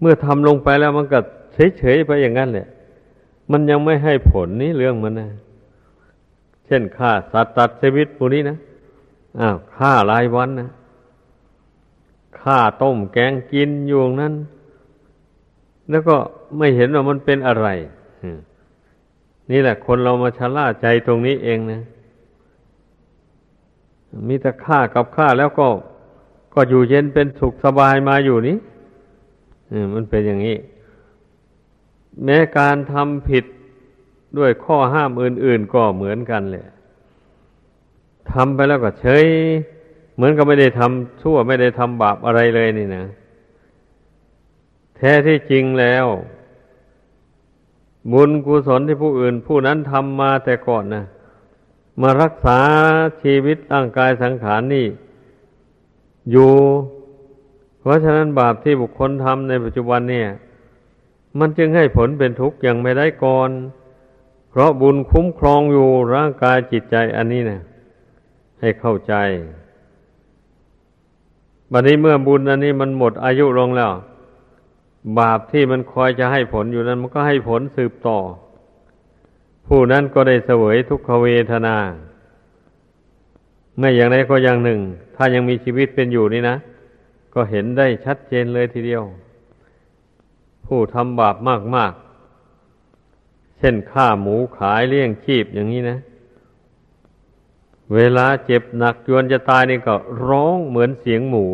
[0.00, 1.18] เมื่อทำลงไปแล้วมันก็
[1.78, 2.68] เฉยๆไปอย่างนั้นแหละ
[3.50, 5.30] มันยังไม่ให้ผลนี่เรื่องมันนะ
[6.68, 8.56] เช่นฆ่าสัตว์ตัดชีวิตพวกนี้นะ
[9.40, 10.70] อ้าวฆ่ารายวันนะ
[12.40, 14.34] ฆ่าต้มแกงกินอยู่นั้น
[15.90, 16.16] แล้วก็
[16.58, 17.68] ไม่เห็นว่ามันเป็นอะไร
[19.50, 21.80] นี่แหละ คนเรามาชะล่าใจตรงนี้เองนะ
[24.28, 25.68] มีแต่ฆ่ากับฆ่าแล้วก็
[26.54, 28.56] ก็อยู่เย็นเป็นสุขสบายมาอยู่นี้
[29.94, 30.56] มันเป็นอย่างนี้
[32.24, 33.44] แม้การทำผิด
[34.36, 36.64] ด้วยข้อห้ามอื่น ๆ ก็เหมือนกันเลย
[38.32, 39.26] ทำไปแล้วก็เฉย
[40.14, 43.04] เหมือนกับไม่ได้ทำชั่วไม่ได้ทำบาปอะไรเลยนี่นะ
[44.96, 46.06] แท้ที่จริงแล้ว
[48.12, 51.04] บุญกุศลที่ผู้อื่น ผู้นั้นทำมาแต่ก่อนนะ
[52.00, 52.60] มารักษา
[53.22, 54.86] ชีวิตร่างกายสังขารนี่
[56.30, 56.52] อยู่
[57.80, 60.28] เพราะฉะนั้นบาปที่บุคคลทำในปัจจุบันเนี่ย
[61.38, 63.50] มันจึงให้ผลเป็นทุกข์อย่างไม่ได้ก่อน
[64.50, 67.60] เพราะบุญคุ้มครองอยู่ร่างกายจิตใจอันนี้นะ
[68.60, 69.14] ให้เข้าใจ
[71.72, 73.92] บัดนี้เมื่อบุญอันนี้มันหมดอายุลงแล้ว
[75.18, 78.18] บาปที่มันคอยจะให้ผลอยู่นั้น มันก็ให้ผลสืบต่อ
[79.66, 81.76] ผู้นั้นก็ได้เสวยทุกขเวทนา
[83.78, 84.80] ไม่อย่างไรก็อย่างหนึ่ง
[85.16, 86.56] ถ้ายังมีชีวิตเป็นอยู่นี่นะ
[87.34, 89.02] ก็เห็นได้ชัดเจนเลยทีเดียว
[90.66, 91.36] ผู้ทำบาป
[91.76, 92.07] มากๆ
[93.58, 95.98] เช่นฆ่าหมูขายเลี้ยงชีพอย่างนี้นะ
[97.94, 99.94] เวลาเจ็บหนักจวนจะตายนี่ก็
[100.26, 101.46] ร้องเหมือนเสียงหมู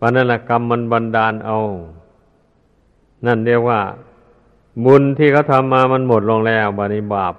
[0.00, 1.58] ปานนกรรมมันบันดาลเอา
[3.26, 3.80] นั่นเรียกว่า
[4.84, 7.34] บุญที่เขาทำมามันหมดลงแล้วบานี้บาป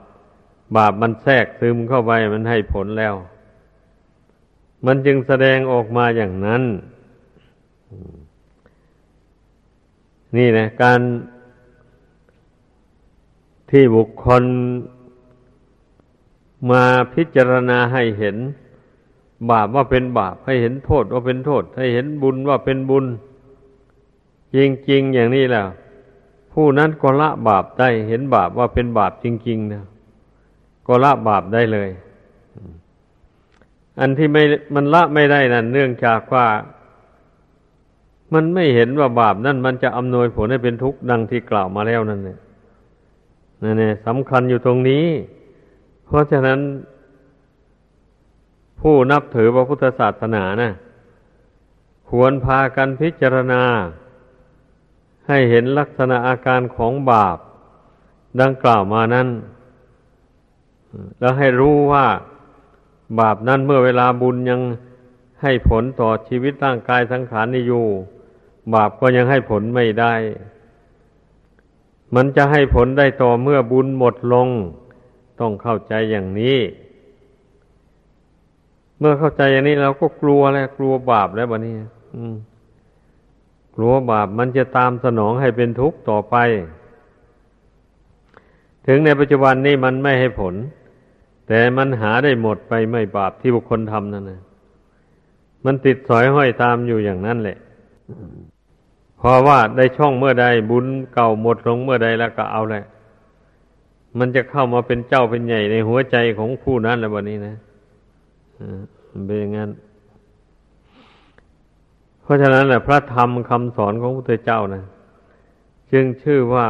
[0.75, 3.13] บาปมันแทรกซึมเข้าไปมันให้ผลแล้ว
[4.85, 6.63] มันจึงแสดงออกมาอย่างนั้น
[10.37, 10.99] นี่นะการ
[13.69, 14.43] ที่บุคคล
[16.71, 18.37] มาพิจารณาให้เห็น
[19.51, 23.05] บาปว่าเป็นบาป ให้เห็นโทษว่าเป็นโทษ ให้เห็นบุญว่าเป็นบุญ
[24.55, 24.57] จ
[24.89, 25.67] ริง ๆ อย่างนี้แล้ว
[26.53, 29.83] ผู้นั้นก็ละบาปได้ เห็นบาปว่าเป็นบาปจริง ๆ นะ
[30.87, 31.89] ก็ละบาปได้เลย
[33.99, 34.43] อันที่ไม่
[34.75, 36.45] มันละไม่ได้นั่นเนื่องจากว่า
[38.33, 42.39] มันไม่เห็นว่าบาปนั่นมันจะอำนวยผลให้เป็นทุกข์ดังที่กล่าวมาแล้วนั่นเนี่ย
[43.61, 45.05] นั่นเนี่ยสำคัญอยู่ตรงนี้
[46.05, 46.59] เพราะฉะนั้น
[48.79, 50.71] ผู้นับถือพระพุทธศาสนานะ
[52.09, 53.63] ควรพากันพิจารณา
[55.27, 57.37] ให้เห็นลักษณะอาการของบาป
[58.41, 59.27] ดังกล่าวมานั้น
[61.19, 62.05] แล้วให้รู้ว่า
[63.19, 64.61] บาปนั้นเมื่อเวลาบุญยัง
[65.41, 67.85] ให้ผลต่อชีวิตร่างกายสังขารนี่อยู่
[68.73, 70.13] บาปก็ยังให้ผลไม่ได้
[72.15, 74.47] มันจะให้ผลได้ต่อเมื่อบุญหมดลง
[75.39, 76.57] ต้องเข้าใจอย่างนี้
[78.99, 81.73] เมื่อเข้าใจอย่างนี้เราก็กลัวแล้วกลัวบาปแล้วบัดนี้
[83.75, 86.35] กลัวบาปมันจะตามสนองให้เป็นทุกข์ต่อไป
[88.87, 90.55] ถึงในปัจจุบันนี้มันไม่ให้ผล
[91.47, 94.41] แต่มันหาได้หมดไปไม่บาปที่บุคคลทำนั่นนะ
[95.65, 97.57] มันติดสอยห้อยตามอยู่อย่างนั้นแหละ
[99.17, 102.83] เพราะว่าได้ช่องเมื่อใดบุญเก่าหมดลงเมื่อใดแล้วก็เอาแหละ
[104.19, 107.55] มันจะเข้ามาเป็นเจ้าเป็นใหญ่ในหัวใจของผู้นั้นแล้ววันนี้นะ
[109.11, 109.71] มันเป็นอย่างนั้น
[112.21, 114.83] เพราะฉะนั้นแหละพระธรรมคำสอนของพระพุทธเจ้านะ
[115.91, 116.67] จึงชื่อว่า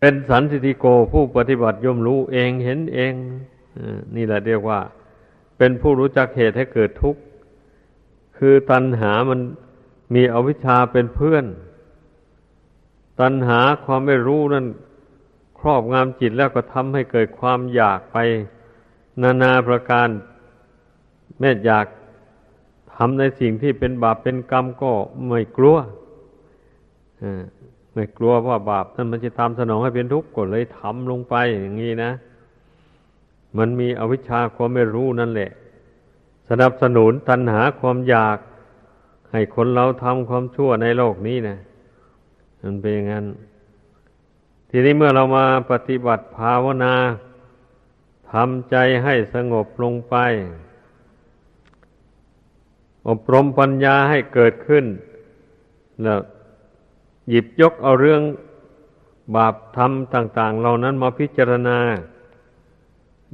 [0.00, 3.12] เป็นสันติโกผู้ปฏิบัติย่อมรู้เองเห็นเอง
[4.16, 4.80] นี่แหละเรียกว่า
[5.58, 7.20] เป็นผู้รู้จักเหตุให้เกิดทุกข์
[8.38, 9.40] คือตัณหามัน
[10.14, 11.44] มีอวิชชาเป็นเพื่อน
[13.20, 14.66] ตัณหาความไม่รู้นั่น
[15.58, 18.16] ครอบงำจิตแล้วก็ทำให้เกิดความอยากไป
[19.22, 20.08] นานาประการ
[21.38, 21.86] แม้อยาก
[22.94, 24.92] ทำในสิ่งที่เป็นบาปเป็นกรรมก็
[25.28, 25.76] ไม่กลัว
[27.94, 32.10] ไม่กลัวว่าบาปนั้นมันจะตามสนองให้เป็นทุกข์ก็เลยทำลงไปอย่างนี้นะ
[33.58, 35.50] มันมีอวิชชาความไม่รู้นั่นแหละ
[36.48, 38.36] สนับสนุนตัณหาความอยาก
[39.32, 41.58] ให้คนเราทำความชั่วในโลกนี้นะ
[42.62, 43.26] มันเป็นอย่างนั้น
[44.70, 46.94] ทีนี้เมื่อเรามาปฏิบัติภาวนา
[48.32, 50.16] ทำใจให้สงบลงไป
[53.08, 54.84] อบรมปัญญาให้เกิดขึ้น
[56.02, 56.20] แล้ว
[57.30, 58.22] หยิบยกเอาเรื่อง
[59.36, 61.78] บาปธรรมต่าง ๆ เหล่านั้นมาพิจารณา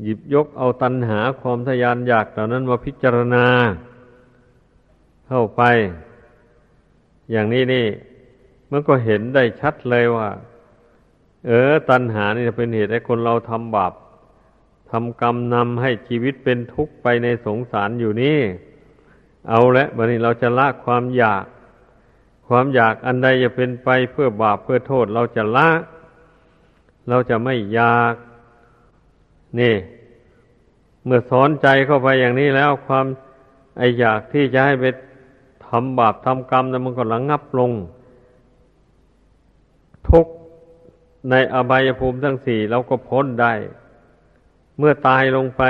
[0.03, 3.45] หยิบยกเอาตัณหาความทยานอยากเหล่านั้นมาพิจารณา
[5.29, 5.63] เข้าไป
[7.31, 7.87] อย่างนี้นี่
[8.71, 10.29] มันก็เห็นได้ชัดเลยว่า
[11.47, 13.93] เออ ตัณหานี่เป็นเหตุให้คนเราทำบาป
[14.91, 18.39] ทำกรรมนำให้ชีวิตเป็นทุกข์ไปในสงสารอยู่นี่
[19.49, 21.45] เอาละบัดนี้เราจะละความอยาก
[22.49, 25.71] ความอยากอันใดจะเป็นไปเพื่อบาปเพื่อโทษเราจะละ
[27.09, 28.15] เราจะไม่อยาก
[29.61, 29.75] นี่
[31.05, 33.07] เมื่อสอนใจเข้าไปอย่างนี้แล้วความ
[33.77, 34.85] ไออยากที่จะให้ไป
[35.69, 37.71] ทำบาปทำกรรมนั้นมันก็ระงงับลง
[40.09, 40.27] ทุก
[41.31, 43.53] ในอบายภูมิทั้งสี่เราก็พ้นได้
[44.79, 45.63] เมื่อตายลงไป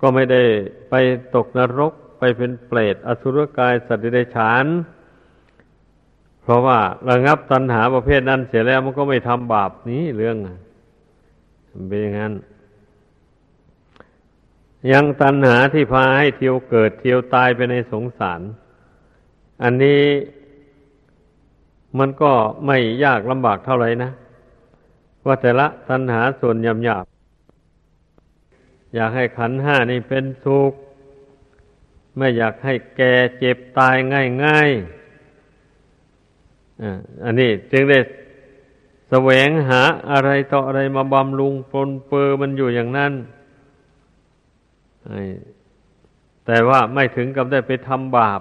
[0.00, 0.42] ก็ไม่ได้
[0.90, 0.94] ไป
[1.34, 4.66] ตกนรกไปเป็นเปรตอสุรกายสัตว์เดรัจฉาน
[6.42, 10.36] เพราะว่าระงับตัณหาประเภทนั้นเสียแล้วมันก็ไม่ทำบาปนี้เรื่อง
[11.88, 12.34] เป็นอย่างนั้น
[14.92, 18.40] ยังตัณหาที่พาให้เที่ยวเกิดเที่ยวตายไปในสงสาร
[19.62, 20.02] อันนี้
[21.98, 22.32] มันก็
[22.66, 24.10] ไม่ยากลำบากเท่าไหร่นะ
[25.26, 27.04] ว่าแต่ละตัณหาส่วนยำหยาบ
[28.94, 30.72] อยากให้ขันห้านี่เป็นสุข
[32.16, 34.70] ไม่อยากให้แก่เจ็บตายง่ายง่าย
[37.24, 37.98] อันนี้จึงได้
[39.10, 43.12] แสวงหาอะไรต่ออะไรมาบำรุงปนเปื้อมันอยู่อย่างนั้น
[46.46, 48.40] แต่ว่าไม่ถึงกับได้ไปทำบาป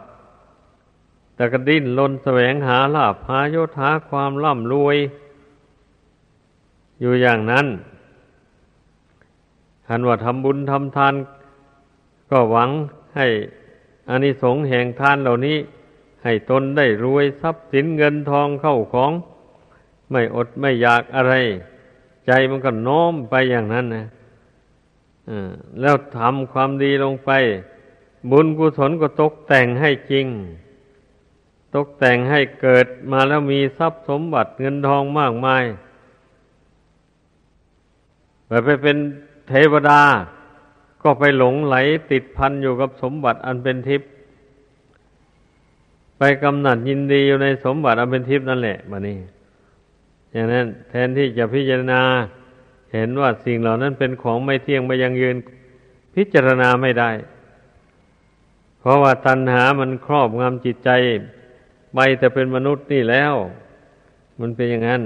[1.36, 4.98] แต่ก็ดิ้นลนแสวงหาลาภหายศหาความร่ำรวย
[7.00, 7.68] อยู่อย่างนั้น
[9.90, 11.14] หันว่าทำบุญทำทาน
[12.32, 12.70] ก็หวัง
[13.16, 13.28] ให้
[14.10, 15.58] อานิสงส์แห่งทานเหล่านี้
[16.24, 19.12] ให้ตนได้รวยทรัพย์สินเงินทองเข้าของ
[20.12, 21.34] ไม่อดไม่อยากอะไร
[22.26, 24.06] ใจมันก็โน้มไปอย่างนั้นนะ
[25.82, 27.32] แล้วทำความดีลงไป
[28.32, 30.28] บุญกุศลก็ตกแต่งให้จริง
[31.76, 35.64] ตกแต่งให้เกิดมาแล้วมีทรัพย์สมบัติเงินทองมากมาย
[38.48, 38.98] ไปไปเป็น
[39.50, 40.02] เทวดา
[41.04, 41.76] ก็ไปหลงไหล
[42.12, 44.10] ติดพันอยู่กับสมบัติอันเป็นทิพย์
[46.18, 49.18] ไปกำหนัดยินดีอยู่ในสมบัติอันเป็นทิพย์นั่นแหละมานี่
[50.32, 52.02] อย่างนั้นแทนที่จะพิจารณา
[52.94, 55.38] เห็นว่าสิ่งเหล่านั้นเป็นของไม่เที่ยงไม่ยังยืน
[56.16, 57.12] พิจารณาไม่ได้
[58.80, 60.90] เพราะว่าตัณหามันครอบงำจิตใจ
[61.96, 63.34] ไปแต่เป็นมนุษย์นี่แล้ว
[64.40, 65.02] มันเป็นอย่างนั้น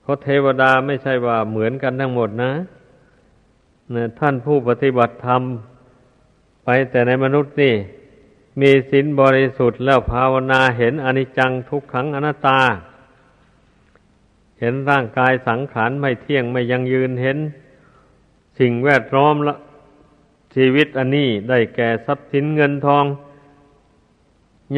[0.00, 2.52] เพราะเทวดาไม่ใช่ว่าเหมือนกันทั้งหมดนะ
[3.94, 5.42] นะท่านผู้ปฏิบัติธรรม
[6.64, 7.74] ไปแต่ในมนุษย์นี่
[8.60, 12.60] มีศีลบริสุทธิ์แล้วภาวนาเห็นอนิจจังทุกขังอนัตตา
[14.60, 17.38] เห็นร่างกายสังขารไม่เที่ยงไม่ยังยืนเห็น
[18.58, 19.54] สิ่งแวดล้อมละ
[20.54, 23.04] ชีวิตอันนี้ได้แก่ทรัพย์สินเงินทอง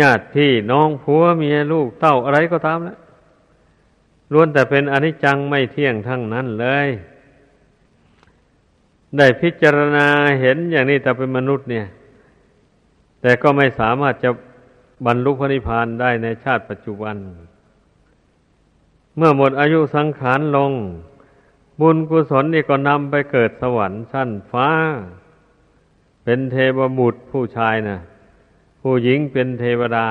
[0.00, 2.98] ญาติพี่น้องผัวเมียลูกเต้าอะไรก็ตามแล้ว
[4.32, 6.88] ล้วนแต่เป็นอนิจจังไม่เที่ยงทั้งนั้นเลย
[9.16, 10.06] ได้พิจารณา
[10.40, 11.87] เห็นอย่างนี้แต่เป็นมนุษย์เนี่ย
[13.22, 14.30] แต่ก็ไม่สามารถจะ
[15.06, 17.16] บรรลุพระนิพพานได้ในชาติปัจจุบัน
[19.16, 20.72] เมื่อหมดอายุสังขารลง
[21.80, 24.68] บุญกุศลนี่ก็นำไปเกิดสวรรค์ชั้นฟ้า
[26.24, 27.98] เป็นเทวบุตรผู้ชายนะ
[28.88, 30.09] ผู้หญิงเป็นเทวดา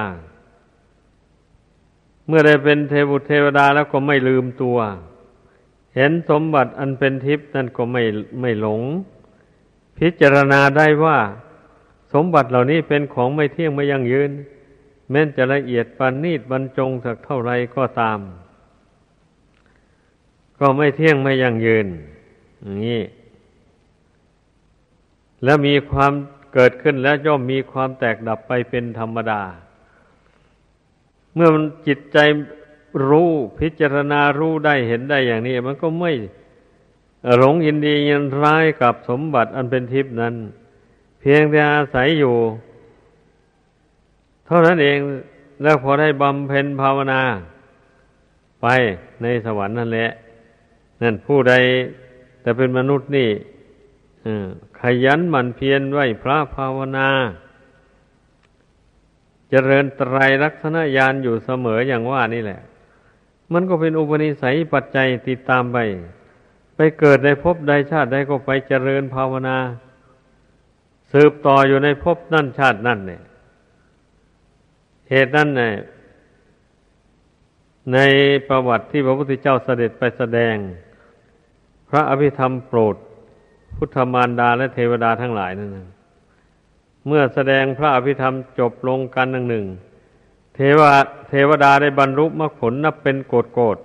[2.28, 4.78] เมื่อได้เป็นเทวบุตรเทวดาแล้วก็ไม่ลืมตัว
[5.96, 8.04] เห็นสมบัติอันเป็นทิพย์นั่นก็ไม่
[8.42, 8.82] ไม่หลง
[9.98, 11.18] พิจารณาได้ว่า
[12.14, 14.32] สมบัติเหล่านี้เป็นของไม่เที่ยงไม่ยั่งยืน
[15.10, 18.20] แม้นจะละเอียดปานนีดบรรจงสักเท่าไรก็ตาม
[20.60, 21.88] ก็ไม่เที่ยงไม่ยั่งยืน
[22.62, 23.02] อย่างนี้
[25.44, 26.14] แล้วมีความ
[26.56, 29.42] เกิดขึ้นแล้วย่อมมีความแตกดับไปเป็นธรรมดา
[31.34, 32.18] เมื่อมันจิตใจ
[33.10, 36.12] รู้พิจารณารู้ได้เห็นได้อย่างนี้ มันก็ไม่
[37.38, 40.36] หลงยินดียินร้ายกับสมบัติอันเป็นทิพนั้น
[41.20, 42.36] เพียงแต่อาศัยอยู่
[44.46, 44.98] เท่านั้นเอง
[45.64, 47.22] แล้วพอได้บำเพ็ญภาวนา
[48.62, 48.68] ไป
[49.22, 50.10] ในสวรรค์นั่นแหละ
[51.02, 51.54] นั่นผู้ใด
[52.42, 53.30] แต่เป็นมนุษย์นี่
[54.80, 57.34] ขยันหมั่นเพียรไหวพระภาวนาจ
[59.50, 62.62] เจริญไตรลักษณญาณอยู่เสมออย่างว่านี่แหละ
[63.54, 65.78] มันก็เป็นอุปนิสัยปัจจัยติดตามไป
[66.76, 69.58] ไปเกิดในภพใดชาติใดก็ไปเจริญภาวนา
[71.12, 73.22] สืบต่ออยู่ในภพนั่นชาตินั่นเนี่ย
[75.10, 75.74] เหตุนั้นเนี่ย
[77.94, 77.98] ใน
[78.50, 80.56] ประวัติที่พระพุทธเจ้าเสด็จไปแสดง
[81.90, 82.96] พระอภิธรรมโปรด
[83.78, 85.70] พุทธมารดาและเทวดาทั้งหลายนั่น
[87.08, 89.66] เมื่อแสดงพระอภิธรรมจบลงกันหนึ่งหนึ่ง
[90.56, 90.92] เทวา
[91.30, 93.78] เทวดาได้บรรลุมรรคผลนับเป็นโกดโกด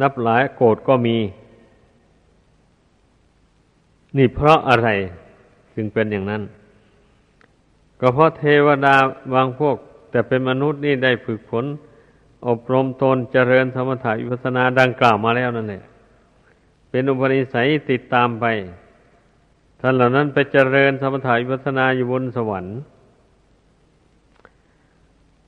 [0.00, 1.16] นับหลายโกดก็มี
[4.16, 4.88] นี่เพราะอะไร
[5.74, 6.42] จึงเป็นอย่างนั้น
[8.00, 8.94] ก็เพราะเทวดา
[9.34, 9.76] บางพวก
[10.10, 11.64] แต่เป็นมนุษย์นี่ได้ฝึกฝน
[12.48, 15.82] อบรมตนเจริญธรรมถาวิปัสนาดังกล่าวมาแล้วนั่นแหละ
[16.92, 18.46] เป็นอุปนิสัยติดตามไป
[19.80, 22.78] ท่านเหล่านั้นไปเจริญธรรมถาวิปัสนาอยู่บนสวรรค์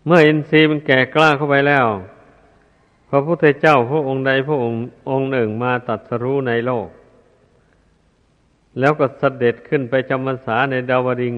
[0.07, 1.87] เมื่ออินทรีย์มันแก่กล้าเข้าไปแล้ว
[3.09, 4.81] พระพุทธเจ้าพระองค์ใดพระองค์
[5.11, 6.89] องค์หนึ่งมาตัดสรู้ในโลก
[8.79, 11.35] แล้วก็เสด็จขึ้นไปจำพรรษาในดาวดิง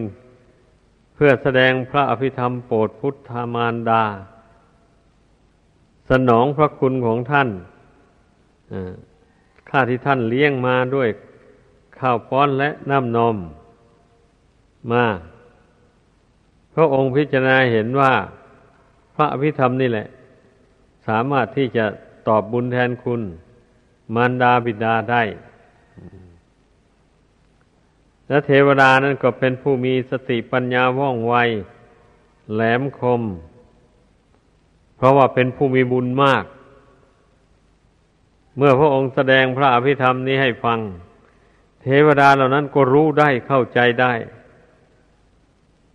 [1.15, 4.05] เพื่อแสดงพระอภิธรรมโปรดพุทธามารดา
[6.11, 11.09] สนองพระคุณของท่านาที่ท่านเลี้ยงมาด้วย
[11.99, 13.37] ข้าวป้อนและน้ำนม
[14.93, 15.05] มา
[16.75, 18.13] พระองค์พิจารณาเห็นว่า
[19.15, 20.07] พระอภิธรรมนี่แหละ
[21.07, 21.85] สามารถที่จะ
[22.29, 23.23] ตอบบุญแทนคุณ
[24.15, 25.23] มารดาบิดาได้
[28.29, 31.35] และเทวดานั้นก็เป็นผู้มีสติปัญญาว่องไว
[32.53, 33.23] แหลมคม
[34.97, 36.45] เพราะว่าเป็นผู้มีบุญมาก
[38.57, 40.79] เมื่อพระองค์แสดงพระอภิธรรมนี้ให้ฟัง
[41.83, 44.13] เทวดาเหล่านั้นก็รู้ได้เข้าใจได้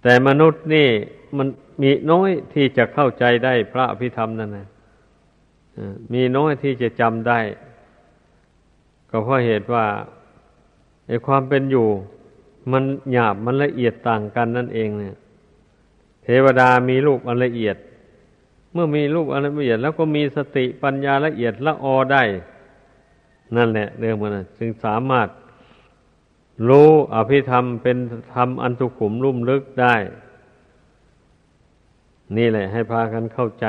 [0.03, 0.89] แต่มนุษย์นี่
[1.38, 1.47] มัน
[1.82, 4.68] มีน้อยที่จะเข้าใจได้พระอภิธรรมนั่นนะ
[6.14, 7.39] มีน้อยที่จะจำได้
[9.09, 9.86] ก็เพราะเหตุว่า
[11.07, 11.88] ไอ้ความเป็นอยู่
[12.72, 15.16] มันหยาบมันละเอียดต่างกันนั่นเองเนี่ย
[16.24, 17.78] เทวดามีรูปอันละเอียด
[18.74, 22.24] เมื่อมีรูปอันละเอียด แล้วก็มีสติปัญญาละเอียดละออได้
[23.56, 25.28] นั่นแหละเรื่องมันจึงสามารถ
[26.68, 27.97] รู้อภิธรรมเป็น
[28.34, 29.95] ธรรมอันสุขุมลุ่มลึกได้
[32.38, 33.66] นี่แหละ ให้พากันเข้าใจ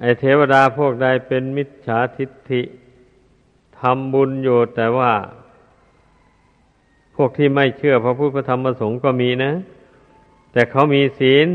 [0.00, 2.62] ไอเทวดาพวกใดเป็นมิจฉาทิฏฐิ
[3.78, 5.12] ทำบุญอยู่แต่ว่า
[7.16, 9.52] พวกที่ไม่เชื่อพระพุทธธรรมประสงค์ก็มีนะ
[10.52, 11.46] แต่เขามีศีล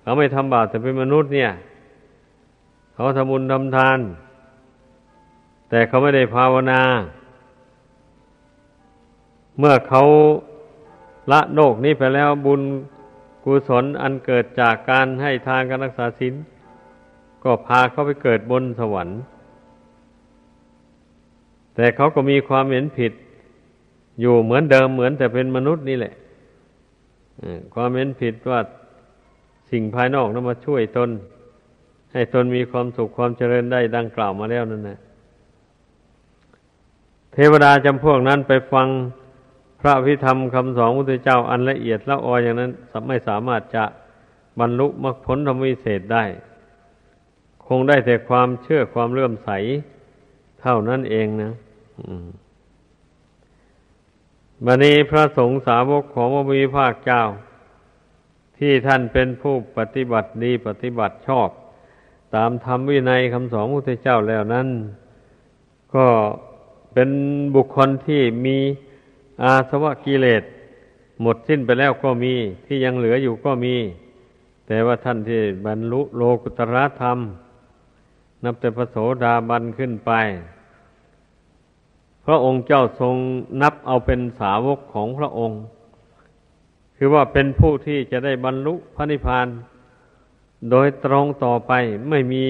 [0.00, 1.50] เขาไม่ทำบาปแต่เป็นมนุษย์เนี่ย
[2.94, 3.98] เขาทำบุญทำทาน
[5.68, 6.80] แต่เขาไม่ได้ภาวนา
[9.58, 10.02] เมื่อเขา
[11.32, 12.62] ละโลกนี้ไปแล้วบุญ
[13.44, 16.34] กุศลอันเกิดจากการให้ทานการรักษาศีล
[17.44, 19.18] ก็พาเขาไปเกิดบนสวรรค์
[21.74, 23.12] แต่เขาก็มีความเห็นผิด
[24.20, 26.14] อยู่เหมือนเดิมเหมือนแต่เป็นมนุษย์นี่แหละ
[27.74, 28.60] ความเห็นผิดว่า
[29.70, 31.10] สิ่งภายนอกนั้นมาช่วยตน
[32.12, 34.98] ให้ตนมีความสุขความเจริญได้ดังกล่าวมาแล้วนั่นนะ
[37.34, 38.88] เทวดาจำพวกนั้นไปฟัง
[39.80, 42.70] พระพิธรรมคำสอนพระพุทธเจ้าอันละเอียดละอออย่างนั้น
[43.08, 43.84] ไม่สามารถจะ
[44.60, 46.24] บรรลุมรรคผลธรรมวิเศษได้
[47.66, 49.50] คงได้แต่ความเชื่อความเลื่อมใส
[50.60, 51.52] เท่านั้นเองนะ
[54.64, 57.22] บันนี้พระสงฆ์สาวกของพระมีภาคเจ้า
[58.58, 61.48] ที่ท่านเป็นผู้ปฏิบัติดีปฏิบัติชอบ
[62.34, 64.68] ตามธรรมวินัยคำสอนพระพุทธเจ้าแล้วนั้น
[65.94, 66.06] ก็
[66.94, 67.10] เป็น
[67.54, 68.56] บุคคลที่มี
[69.42, 70.42] อาสวะกิเลส
[71.22, 72.34] หมดสิ้นไปแล้วก็มี
[72.66, 73.76] ที่ยังเหลืออยู่ก็มี
[74.66, 77.18] แต่ว่าท่านที่บรรลุโลกุตระธรรม
[78.44, 80.12] นับแต่พระโสดาบันขึ้นไป
[82.24, 83.16] พระองค์เจ้าทรง
[83.62, 85.58] นับเอาเป็นสาวกของพระองค์
[86.96, 89.46] คือว่าเป็นผู้ที่จะได้บรรลุพระนิพพาน
[90.70, 91.72] โดยตรงต่อไป
[92.08, 92.44] ไม่มี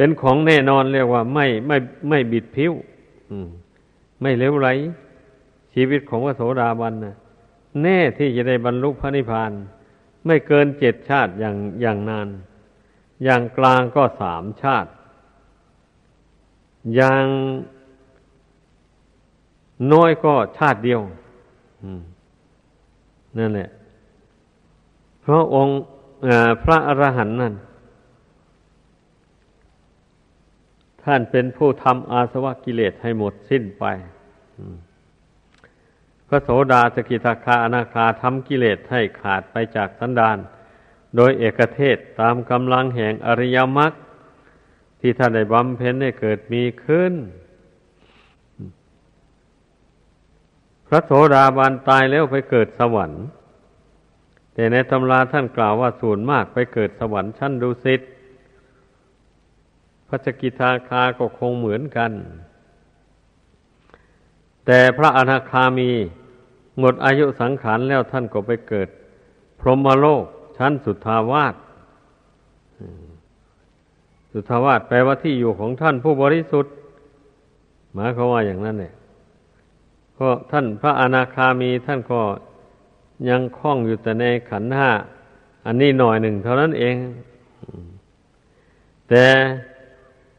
[0.00, 1.76] เป็นของแน่นอนเรียกว่า ไม่ไม่
[2.08, 2.72] ไม่บิดผิว
[4.20, 4.68] ไม่เลวไหล
[5.74, 7.16] ชีวิตของพระโสดาบันนะ
[7.82, 9.52] แน่ที่จะได้บรรลุพระนิพพาน
[10.26, 12.28] ไม่เกินเจ็ดชาติอย่างอย่างนาน
[13.24, 14.90] อย่างกลางก็สามชาติ
[16.94, 17.24] อย่าง
[19.92, 21.00] น้อยก็ชาติเดียว
[23.38, 23.70] นั่นแหละ
[25.20, 25.74] เพราะองค์
[26.62, 27.54] พระอรหันต์นั่น
[31.04, 33.84] ท่านเป็นผู้ทำอาสวะกิเลสให้หมดสิ้นไป
[36.28, 40.38] พระโสดาสกิทาคาอนาคาทำกิเลสให้ขาดไปจากสันดาน
[41.16, 43.92] โดยเอกเทศตามกำลังแห่งอริยมรรค
[45.00, 47.14] ที่ท่านได้บำเพ็ญให้เกิดมีขึ้น
[50.86, 53.24] พระโสดาบันตายแล้วไปเกิดสวรรค์
[54.54, 58.00] แต่ในตำราท่านกล่าวว่าส่วนมากไปเกิดสวรรค์ชั้นดุสิต
[60.10, 62.12] พระสกิทาคาก็คงเหมือนกัน
[64.66, 65.90] แต่พระอนาคามี
[66.78, 68.88] หมดอายุสังขารแล้วท่านก็ไปเกิด
[69.60, 70.24] พรหมโลก
[70.56, 71.54] ชั้นสุทธาวาส
[74.32, 76.72] สุทธาวาสแปลว่าที่อยู่ของท่านผู้บริสุทธิ์
[77.94, 78.92] หมายควาว่าอย่างนั้นเนี่ย
[80.18, 82.20] ก็ท่านพระอนาคามีท่านก็
[83.28, 84.90] ยังคล้องอยู่แต่ในขันห้า
[85.66, 86.96] อันนี้หน่อยหนึ่งเท่านั้นเอง
[89.08, 89.24] แต่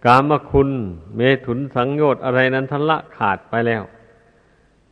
[0.06, 0.70] กามคุณ
[1.16, 3.84] เมถุนสังโยชน์อะไรนั้นทันละขาดไปแล้ว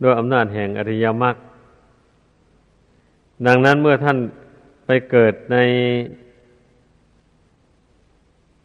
[0.01, 1.35] ด้วยอำนาจแห่งอริยมรรค
[3.47, 4.17] ดังนั้นเมื่อท่าน
[4.85, 5.57] ไปเกิดใน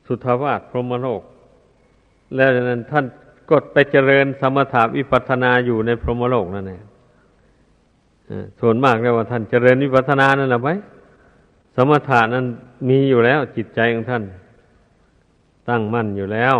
[0.07, 1.23] สุทาวาสพรหมโลก
[2.37, 3.05] แล้วนั้นท่าน
[3.51, 6.83] กดไปเจริญสมถะวิปัสสนาอยู่ในพรหมโลกนั่นเอง
[8.61, 10.75] ส่วนมากเรียกว่าท่านเจริญวิปัสสนานั่นแหละไว้
[11.77, 12.45] สมถะนั้น
[12.89, 14.23] มีอยู่แล้วจิตใจของท่าน
[15.69, 16.57] ตั้งมั่นอยู่แล้ว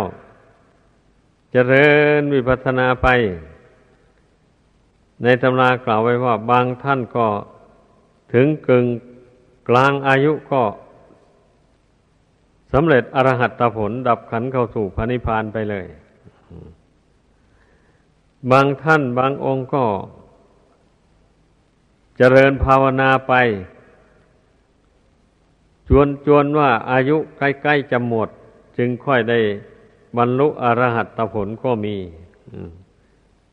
[1.51, 1.87] เจริ
[2.19, 3.07] ญวิปัสสนาไป
[5.23, 7.27] ในตำรากล่าวไว้ว่าบางท่านก็
[8.33, 8.85] ถึงกึ่ง
[9.69, 10.63] กลางอายุก็
[12.73, 15.85] สำเร็จอรหัตตผล ดับขันเข้าสู่พระนิพพานไปเลย
[18.51, 19.85] บางท่านบางองค์ก็
[22.17, 23.33] เจริญภาวนาไป
[25.87, 28.29] จวนจวนว่าอายุใกล้ ๆ จะหมด
[28.77, 29.39] จึงค่อยได้
[30.17, 31.95] บรรลุอรหัตตผลก็มี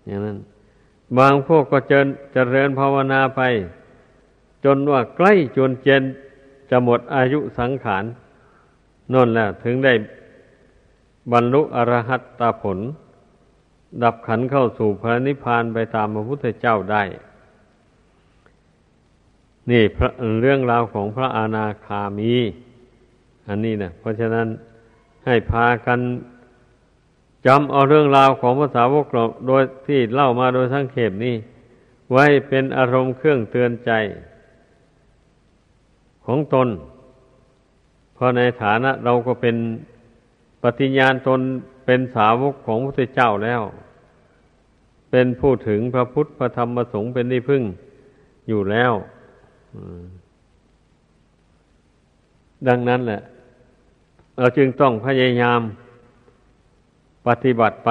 [0.06, 0.38] อย่างนั้น
[1.18, 3.40] บางพวกก็เจริญเจริญภาวนาไป
[4.64, 6.02] จนว่าใกล้จนเจน
[6.70, 8.04] จะหมดอายุสังขาร
[9.12, 9.94] นั่นแหละถึงได้
[11.32, 12.78] บรรลุอรหัตตผล
[14.02, 17.02] ดับขันเข้าสู่พระนิพพานไปตามพระพุทธเจ้าได้
[19.70, 19.82] นี่
[20.40, 22.32] เรื่องราวของพระอาณาคามี
[23.48, 24.46] อันนี้นะเพราะฉะนั้น
[25.26, 26.00] ให้พากัน
[27.46, 31.34] จำเอาเรื่องราวของภาษาวกเราโดยที่เล่ามาโดยทั้งเขบนี้
[32.12, 33.90] ไว้เป็นอารมณ์เครื่องเตือนใจ
[36.26, 36.68] ของตน
[38.14, 39.56] เพราะในฐานะเราก็เป็น
[40.62, 41.40] ปฏิญาณตน
[41.86, 43.62] เป็นสาวกของพระพุทธเจ้าแล้ว
[45.10, 47.62] เป็นผู้ถึงพระพุทธพระธรรมพระสงฆ์เป็นที่พึ่ง
[48.48, 48.92] อยู่แล้ว
[52.68, 53.22] ดังนั้นแหละ
[54.42, 55.60] เราจึงต้องพยายาม
[57.26, 57.90] ปฏิบัติไป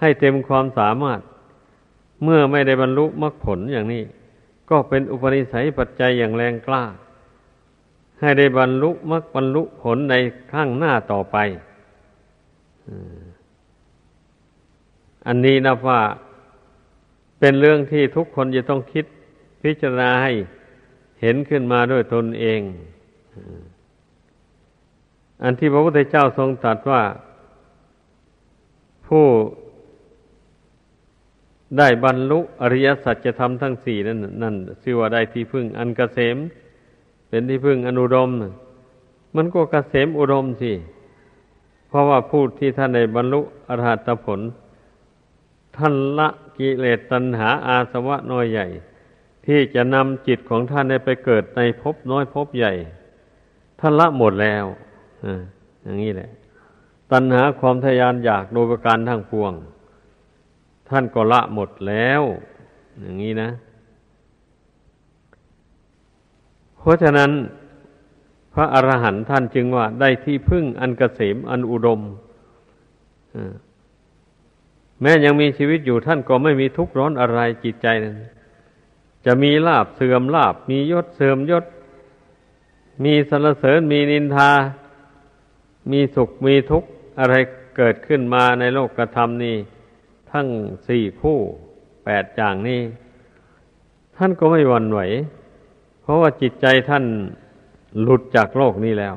[0.00, 1.20] ให้เต็มความสามารถ
[2.24, 4.02] เมื่อไม่ได้บรรลุมรรคผลอย่างนี้
[4.70, 6.84] ก็เป็นอุปนิสัยปัจจัยอย่างแรงกล้า
[8.20, 10.14] ให้ได้บรรลุมรรคบรรลุผลใน
[10.52, 11.36] ข้างหน้าต่อไป
[15.26, 16.00] อันนี้นะว่า
[17.38, 19.04] เป็นเรื่องที่ทุกคนจะต้องคิด
[19.62, 20.32] พิจารณาให้
[21.20, 22.60] เห็นขึ้นมาด้วยตนเอง
[25.42, 27.02] อันที่พระพุทธเจ้าทรงตรัสว่า
[29.06, 29.26] ผู้
[31.78, 36.36] ได้บรรลุอริยสัจธรรมทั้งสี่นั่นนั่นชื่อว่าได้ที่พึ่งอันกเกษม
[37.28, 38.30] เป็นที่พึ่งอนุดม
[39.36, 40.72] มันก็กเกษมอุดมสิ
[41.88, 44.40] เพราะว่าผู้ที่ท่านในบรรลุอรหัตผล
[45.76, 46.28] ท่านละ
[46.58, 48.66] กิเลสตัณหาอาสวะน้อยใหญ่
[49.46, 52.72] ที่จะนำจิตของท่านไปเกิดในภพน้อยภพใหญ่
[53.80, 54.64] ท่านละหมดแล้ว
[55.82, 56.30] อย่างนี้แหละ
[57.12, 59.52] ตัณหาความทยานอยากโดยประการทั้งปวง
[60.88, 62.22] ท่านก็ละหมดแล้ว
[63.00, 63.50] อย่างนี้นะ
[66.78, 67.30] เพราะฉะนั้น
[68.54, 72.00] พระอรหันต์ท่านจึงว่าได้ที่พึ่งอันกเกษมอันอุดม
[75.00, 78.14] แม้ยังมีชีวิตอยู่ท่านก็ไม่มีทุกข์ร้อนอะไรจิตใจนั้น
[79.26, 81.64] จะมีลาบเสื่อมลาบ มียศเสื่อมยศ
[83.04, 84.50] มีสรรเสริญมีนินทา
[85.90, 86.88] มีสุขมีทุกข์
[87.20, 87.34] อะไร
[87.76, 89.56] เกิดขึ้นมาในโลกกระทำนี้
[90.32, 90.48] ทั้ง
[90.88, 91.38] สี่คู่
[92.04, 92.80] แปดอย่างนี้
[94.16, 95.00] ท่านก็ไม่หวั่นไหว
[96.02, 97.04] เพราะว่าจิตใจท่าน
[98.02, 99.16] หลุดจากโลกนี้แล้ว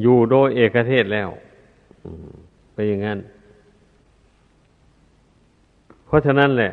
[0.00, 1.28] อยู่โดยเอกเทศแล้ว
[2.72, 3.18] ไปอย่างนั้น
[6.06, 6.72] เพราะฉะนั้นแหละ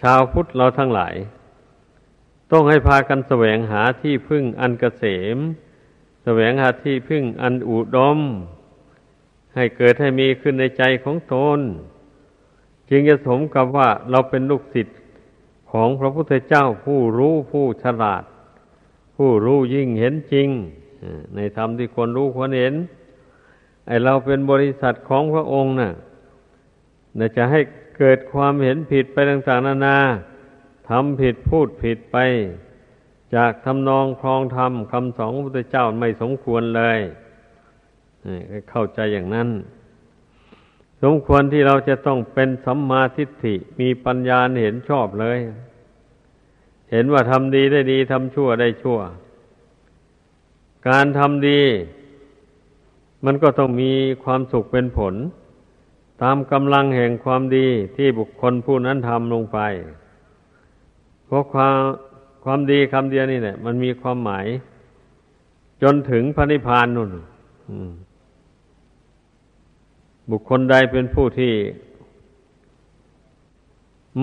[0.00, 1.14] ชาวพุทธเราทั้งหลาย
[2.52, 5.04] ต้องให้พากันแสวงหาที่พึ่งอันกเกษ
[5.36, 5.38] ม
[6.24, 8.18] แสวงหาที่พึ่งอันอุดม
[9.54, 11.58] ให้เกิดให้มีขึ้นในใจของตน
[12.90, 14.98] จึงจะสมกับว่าเราเป็นลูกศิษย์
[15.70, 18.22] ของพระพุทธเจ้าผู้รู้ผู้ฉลาด
[19.16, 20.48] ผู้รู้ยิ่งเห็นจริง
[21.34, 22.74] ในธรรมที่ควรรู้ควรเห็น
[23.86, 27.60] ไอเราเป็นบริษัทของพระองค์นะ่ะจะให้
[27.98, 29.98] เกิดความเห็นผิดไปต่างๆนานา
[30.88, 32.16] ทำผิดพูดผิดไป
[33.34, 36.98] จากทำนองครองธรรมคำสอนพระพุทธเจ้าไม่สมควรเลย
[38.70, 39.48] เข้าใจอย่างนั้น
[41.02, 45.38] สมควรที่เราจะต้องเป็นสัมมาทิฏฐิมีปัญญาเห็นชอบเลย
[46.90, 48.98] เห็นว่าทำดีได้ดีทำชั่วได้ชั่ว
[50.88, 51.60] การทำดี
[53.24, 53.92] มันก็ต้องมี
[54.24, 55.14] ความสุขเป็นผล
[56.22, 59.58] ตามกำลังแห่งความดีที่บุคคลผู้นั้นทำลงไป
[61.26, 61.76] เพราะความ
[62.44, 64.46] ความดีคำเดียวนี่แหละมันมีความหมาย
[65.82, 67.10] จนถึงพระนิพพานนู่น
[70.30, 71.52] บุคคลใดเป็นผู้ที่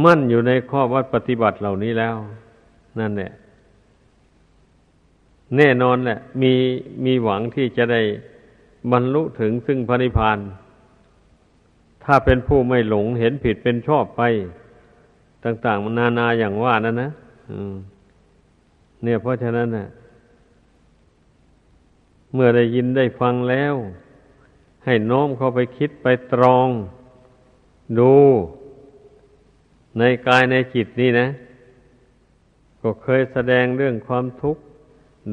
[0.04, 2.16] มั่นอยู่ในข้อวัดปฏิบัติเหล่านี้แล้ว
[3.00, 3.32] นั่นแหละ
[5.58, 6.54] แน่นอนแหละ มี
[7.06, 8.02] มีหวังที่จะได้
[8.92, 10.38] บรรลุถึงซึ่งพระนิพพาน
[12.04, 14.22] ถ้าเป็นผู้ไม่หลงเห็นผิดเป็นชอบไป
[15.44, 17.12] ต่าง ๆ นานาอย่างว่านั่นนะ
[17.52, 17.74] อืม
[19.04, 19.88] เนี่ยเพราะฉะนั้นนะ
[22.34, 23.74] เมื่อได้ยินได้ฟังแล้ว
[24.86, 26.68] ให้น้อมเข้าไปคิดไปตรอง
[28.00, 28.16] ดู
[30.00, 31.28] ในกายในจิตนี่นะ
[32.82, 34.62] ก็เคยแสดงเรื่องความทุกข์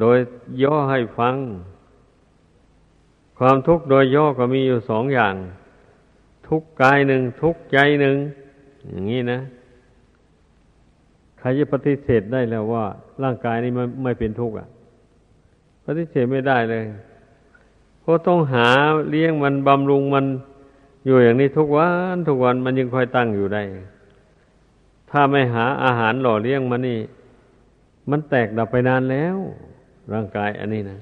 [0.01, 0.19] โดย
[0.63, 1.37] ย่อให้ฟัง
[3.39, 5.35] ความทุกข์โดยย่อก็มีอยู่สองอย่าง
[6.49, 8.17] ทุกกายหนึ่งทุกใจหนึ่ง
[8.91, 9.39] อย่างนี้นะ
[11.49, 12.85] รจะปฏิเสธได้แล้วว่า
[13.23, 14.69] ร่างกายนี้ไม่ไม่เป็นทุกข์อะ
[15.85, 16.85] ปฏิเสธไม่ได้เลย
[18.01, 18.69] เพราะต้องหา
[19.11, 20.25] เลี้ยงมันบำรุงมัน
[21.05, 23.63] อยู่อย่างนี้ทุกวันทุกวันมันยังค่อยตั้งอยู่ได้
[25.11, 26.99] ถ้าไม่หาอาหารหล่อเลี้ยงมันนี่
[28.11, 29.37] มันแตกดับไปนานแล้ว
[30.13, 30.99] ร่างกายอันนี้นะ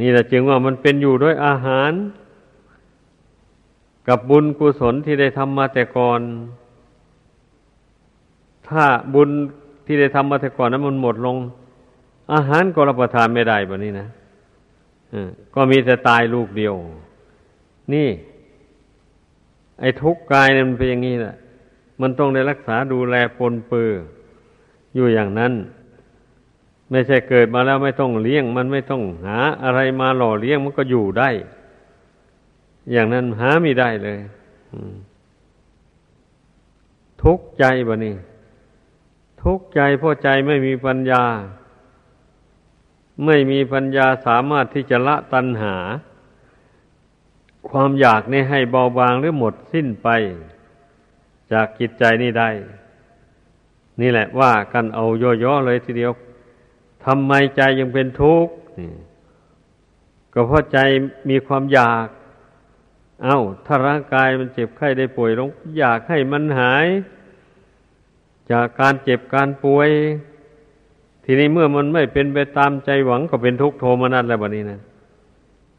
[0.00, 1.92] นี่แหละจึงว่ามันเป็นอยู่ด้วยอาหาร
[4.08, 6.20] กับบุญกุศลที่ได้ทำมาแต่ก่อน
[8.68, 8.84] ถ้า
[9.14, 9.30] บุญ
[9.86, 11.36] ที่ได้ทำมาแต่ก่อนนั้นมันหมดลง
[12.32, 14.08] อาหารก็รับประทานไม่ได้แบบนี้นะ
[15.54, 16.74] ก็มีแต่ตายลูกเดียว
[17.94, 18.08] นี่
[19.80, 21.34] ไอ้ทุกกายเนี่ยมันเป็นอย่างนี้แหละ
[22.00, 23.90] มันต้องได้รักษาดูแลปนเปื้อ
[24.94, 25.52] อยู่อย่างนั้น
[26.90, 31.30] ไม่ใช่เกิดมาแล้วไม่ต้องเลี้ยง มันไม่ต้องหาอะไรมาหล่อเลี้ยงมันก็อยู่ได้
[32.92, 34.18] อย่างนั้นหาไม่ได้เลย
[37.22, 38.14] ทุกใจบะนี่
[39.44, 41.24] ทุกใจเพราะใจไม่มีปัญญา
[43.26, 45.76] ไม่มีปัญญาสามารถที่จะละตัณหา
[47.70, 50.08] ความอยากนี่ให้เบาบางหรือหมดสิ้นไป
[51.52, 52.50] จากจิตใจนี่ได้
[54.00, 56.12] นี่แหละว่ากันเอาย่อๆเลยทีเดียว
[57.04, 58.54] ทำไมใจยังเป็นทุกข์
[60.34, 60.78] ก็เพราะใจ
[61.30, 62.06] มีความอยาก
[63.24, 66.86] เอา้า ถ้าร่างกายมันเจ็บไข้ได้ป่วยลง อยากให้มันหาย
[68.52, 69.90] จากการเจ็บการป่วย
[71.24, 74.80] ทีนี้เมื่อมันไม่เป็นไปตามใจหวังก็เป็นทุกข์โทมนัสแล้วบัดนี้นะ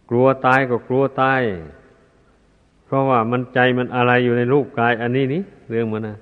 [0.09, 1.41] กลัวตายก็กลัวตาย
[2.85, 6.17] เพราะว่ามันใจมันอะไรอยู่ในรูปกาย อันนี้นี่เรื่องมันนะ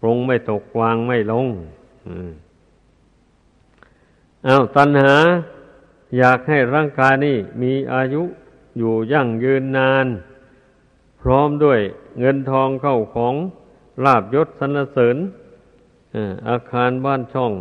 [0.00, 1.46] ปรงไม่ตกวางไม่ลง
[4.46, 5.16] อ้าวตัณหา
[6.18, 8.22] อยากให้ร่างกายนี่มีอายุ
[8.78, 10.06] อยู่ยั่งยืนนาน
[11.20, 11.80] พร้อมด้วย
[12.18, 13.34] เงินทองเข้าของ
[14.04, 15.16] ลาบยศสรรเสริญ
[16.48, 17.52] อาคารบ้านช่อง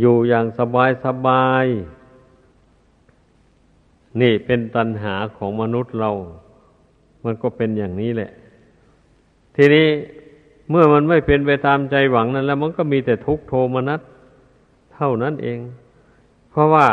[0.00, 1.66] อยู่อย่างสบายสบาย
[4.20, 6.10] นี่เป็นตัณหาของมนุษย์เรา
[7.24, 8.30] มันก็เป็นอย่างนี้แหละ
[9.56, 9.88] ทีนี้
[10.70, 14.00] เมื่อมันไม่เป็นไปตามใจหวังนั้น แล้วมันก็มีแต่ทุกโทมนัส
[14.94, 15.58] เท่านั้นเอง
[16.50, 16.88] เพราะว่า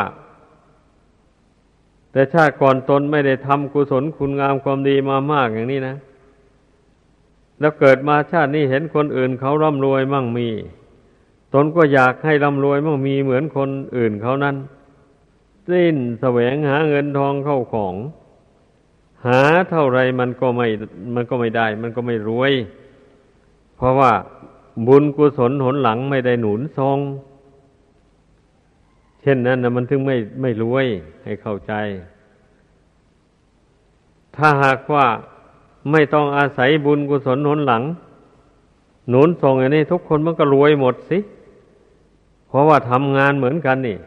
[2.12, 5.96] แต่ชาติก่อนตนไม่ได้ทำกุศลคุณงามความดีมามากอย่างนี้นะ
[7.60, 10.48] แล้วเกิดมาชาตินี้เห็นคนอื่นเขาร่ำรวยมั่งมี
[11.54, 14.56] ตนก็อยากให้ร่ำรวยมั่งมีเหมือนคนอื่นเขานั้น
[15.68, 17.94] สิ้นแสวงหาเงินทองเข้าของ
[19.26, 19.40] หา
[19.70, 20.68] เท่าไรมันก็ไม่
[21.14, 22.52] มันก็ไม่ได้ มันก็ไม่รวย
[23.76, 24.12] เพราะว่า
[24.86, 26.98] บุญกุศลหนหลังไม่ได้หนุนทรง
[29.22, 30.86] เช่นนั้นนะมันถึงไม่ไม่รวย
[31.24, 31.72] ให้เข้าใจ
[34.36, 35.06] ถ้าหากว่า
[35.90, 37.82] ไม่ต้องอาศัยบุญกุศลหนุนหลัง
[39.08, 41.18] หนุนทรงอย่างนี้ทุกคนมันก็รวยหมดสิ
[42.48, 43.98] เพราะว่าทำงานเหมือนกันนี่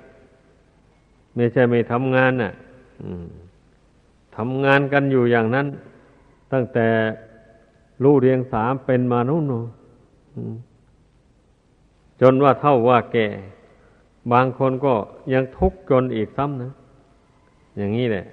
[1.36, 2.52] ไม่ใช่ไม่ทำงานน่ะ
[4.36, 5.68] ทำงานกันอยู่อย่างนั้น
[6.52, 6.88] ตั้งแต่
[8.04, 9.54] ลูกเรียงสามเป็นมานุ่น
[12.22, 13.28] จนว่าเท่าว่าแก่
[14.32, 14.94] บางคนก็
[15.34, 16.72] ยังทุกข์จนอีกซ้ำนะ
[17.78, 18.26] อย่างนี้แหละ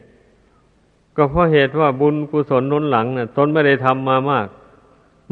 [1.16, 4.48] ก็เพราะเหตุว่าบุญกุศลนุนหลังนะ่ะตนไม่ได้ทำมามาก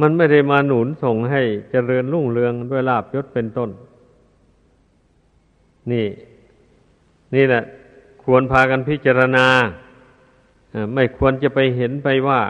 [0.01, 3.71] มันไม่ได้มาหนุนส่งให้เจริญรุ่งเรืองด้วยลาบยศเป็นต้น
[5.91, 6.07] นี่
[7.35, 7.63] นี่แหละ
[8.23, 9.47] ควรพากันพิจารณา
[10.95, 12.41] ไม่ควรจะไปเห็นไปว่า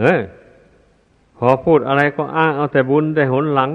[0.00, 0.20] เฮ้ย
[1.38, 3.70] พอพูดอะไรก็อ้างเอาแต่บุญแต่หนหลัง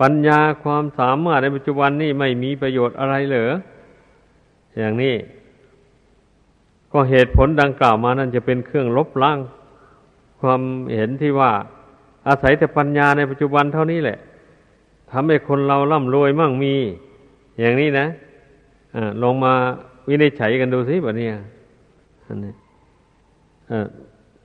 [0.00, 3.52] ปัญญาความสามารถในปัจจุบันนี่ไม่มีประโยชน์อะไรเหรอ
[4.78, 5.14] อย่างนี้
[6.96, 9.38] ก็เหตุผลดังกล่าวมานั่นจะเป็นเครื่องลบล้าง
[10.40, 10.60] ความ
[10.94, 11.50] เห็นที่ว่า
[12.28, 14.18] อาศัยแต่ปัญญาในปัจจุบันเท่านี้แหละ
[15.10, 16.74] ทำให้คนเราร่ำรวยมั่งมี
[17.60, 18.06] อย่างนี้นะ
[18.94, 19.52] อลองมา
[20.08, 21.28] วินิจฉัยกันดูสิแบบนี้
[22.26, 22.52] อันนี้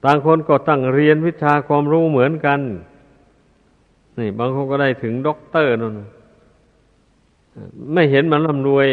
[0.04, 2.60] ต่างคนก็ตั้งเรียนวิชาความรู้เหมือนกัน
[4.20, 5.94] นี่ บางคนก็ได้ถึงด็อกเตอร์นั่น
[7.94, 8.88] ไม่เห็นมันร่ำรวย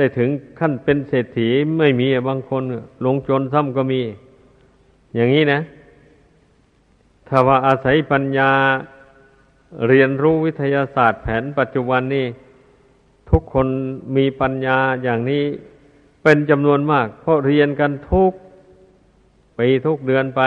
[0.00, 1.48] ได้ถึงขั้นเป็นเศรษฐี
[1.78, 2.62] ไม่มีบางคน
[3.04, 4.00] ลงจนซ้ำก็มี
[5.14, 5.60] อย่างนี้นะ
[7.28, 8.50] ถ้าว่าอาศัยปัญญา
[9.88, 12.26] เรียนรู้วิทยาศาสตร์แผนปัจจุบันนี่
[13.30, 13.66] ทุกคน
[14.16, 15.44] มีปัญญาอย่างนี้
[16.22, 18.32] เป็นจำนวนมาก เพราะเรียนกันทุก
[19.58, 20.42] ปีทุกเดือนไป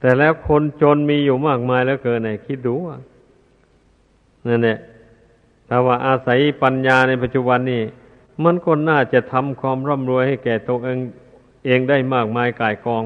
[0.00, 2.74] แต่แล้วคนจนมีอยู่มากมายแล้วเกินไหนคิดดู
[4.46, 4.78] นั่นแหละ
[5.74, 7.82] ถ้าว่าอาศัยปัญญาในปัจจุบันนี่
[8.44, 10.98] มันก็น่าจะทำความร่ำรวยให้แก่ตัวเอง
[11.66, 13.04] เองได้มากมายกายกอง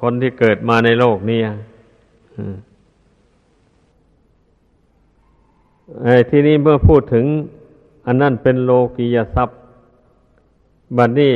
[0.00, 1.40] คนที่เกิดมาในโลกนี้
[6.02, 7.24] ไอ้ที่นี้เมื่อพูดถึง
[8.06, 9.58] อันนั้นเป็นโลกียทรัพย์
[10.96, 11.34] บัดนี้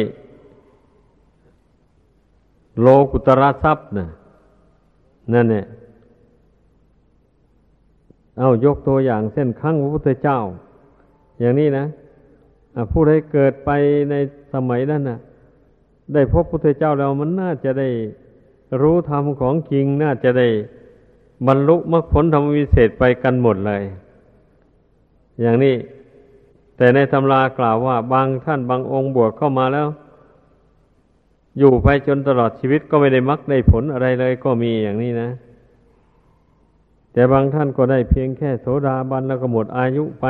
[2.80, 4.06] โลกุตระทรัพย์นะ
[5.32, 5.66] นั่นเนี่ย
[8.38, 10.38] เอายกตัวอย่างเส้นครั้งพระพุทธเจ้า
[11.40, 11.86] อย่างนี้นะ
[12.92, 13.70] ผู้ใดเกิดไป
[14.10, 14.14] ใน
[14.52, 15.18] สมัยนั้นนะ
[16.12, 17.88] ได้พบพุทธเจ้าแล้วมันน่าจะได้
[18.80, 20.48] รู้ธรรมของจริงน่าจะได้
[21.46, 23.82] บรรลุมรรคผลธรรมวิเศษไปกันหมดเลย
[25.40, 25.76] อย่างนี้
[26.76, 29.88] แต่ในตำรากล่าวว่าบางท่านบางองค์บวชเข้ามาแล้ว
[31.58, 35.28] อยู่ไปจนตลอดชีวิตก็ไม่ได้มรรคได้ผลอะไรเลยก็มีอย่างนี้นะ
[37.14, 40.26] แต่บางท่านก็ได้เพียงแค่โสดาบันแล้วก็หมดอายุไป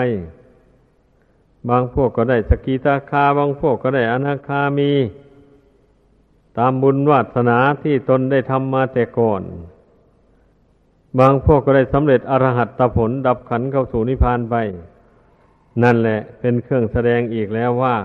[1.69, 4.93] บางพวกก็ได้สกิทาคา บางพวกก็ได้อนาคามี
[6.59, 9.43] ตามบุญวาสนาที่ตนได้ทำมาแต่ก่อน
[11.19, 14.55] บางพวกก็ได้สำเร็จอรหัตตผลดับขันเข้าสู่นิพพานไป
[15.83, 17.97] นั่นแหละเป็นเครื่องแสดงอีกแล้วว่า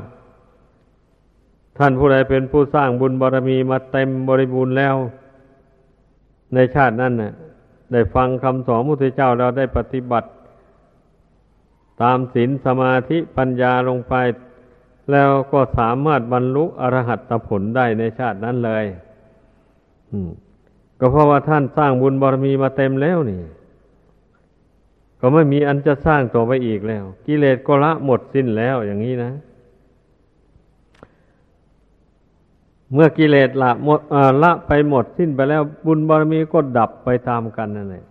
[1.78, 4.96] ท่านผู้ใดเป็นผู้สร้างบุญบารรมีมาเต็มบริบูรณ์แล้ว
[6.54, 7.34] ในชาตินั้นน่ะ
[7.92, 10.30] ได้ฟังคำสอนพระพุทธเจ้าเราได้ปฏิบัติ
[12.02, 14.14] ตามศีลสมาธิปัญญาลงไป
[15.12, 18.86] แล้วก็สามารถบรรลุอรหัตผลได้ในชาตินั้นเลย
[21.00, 23.42] ก็เพราะว่าท่านสร้างบุญบารมีมาเต็มแล้วนี่
[25.20, 29.32] ก็ไม่มีอันจะสร้างต่อไปอีกแล้ว กิเลสก็ละหมดสิ้นแล้วอย่างนี้นะ
[32.94, 34.00] เมื่อกิเลสละหมด
[34.44, 38.06] ละไปหมดสิ้นไปแล้วบุญบารมีก็ดับไปตามกันนั่นแหละ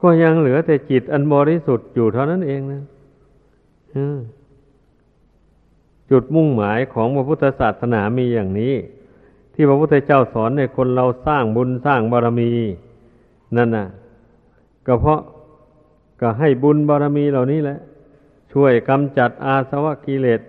[0.00, 2.82] ก็ยังเหลือแต่จิตอันบริสุทธิ์อยู่เท่านั้นเองนะ
[6.10, 8.74] จุดมุ่งหมายของพระพุทธศาสนามีอย่างนี้
[9.54, 12.50] ที่พระพุทธเจ้าสอนในคนเราสร้างบุญสร้างบารมี
[13.56, 13.86] นั่นน่ะ
[14.86, 15.20] ก็เพราะ
[16.20, 17.78] ก็ให้บุญบารมีเหล่านี้แหละ
[18.52, 20.40] ช่วยกำจัดอาสวะกิเลส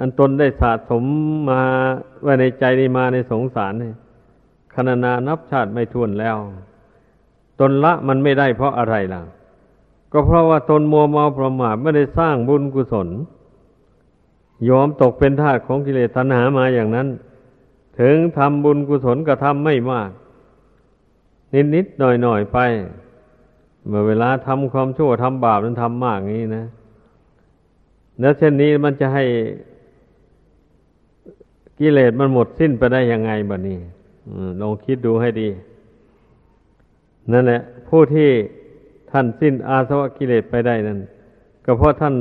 [0.00, 1.04] อันตนได้สะสม
[1.50, 1.62] มา
[2.22, 3.94] ไว้ในใจนี้มาในสงสารเนี่ย
[4.74, 6.36] ขณนานับชาติไม่ทวนแล้ว
[7.60, 9.22] ตนละมันไม่ได้เพราะอะไรล่ะ
[10.12, 13.08] ก็เพราะว่าตนมัวเมาประมาทไม่ได้สร้างบุญกุศล
[14.68, 17.08] ยอมตกเป็นทาสของกิเลสตัณหามาอย่างนั้น
[18.00, 20.10] ถึงทำบุญกุศลก็ทำไม่มาก
[21.54, 22.58] นิดนิดหน่อยหน่อยไป
[23.86, 26.66] เมื่อเวลาทำความชั่วทำบาปนั้นทำมากงี้นะ
[28.20, 29.24] แล้วเช่นนี้มันจะให้
[31.78, 33.78] กิเลสมันหมดสิ้นไปได้ยังไงบัดนี้
[34.60, 35.48] ลองคิดดูให้ดี
[37.32, 38.30] นั่นแหละ ผู้ที่
[39.10, 40.98] ท่านสิ้นอาสวะกิเลสไปได้นั้น
[41.64, 42.14] ก็เพราะท่าน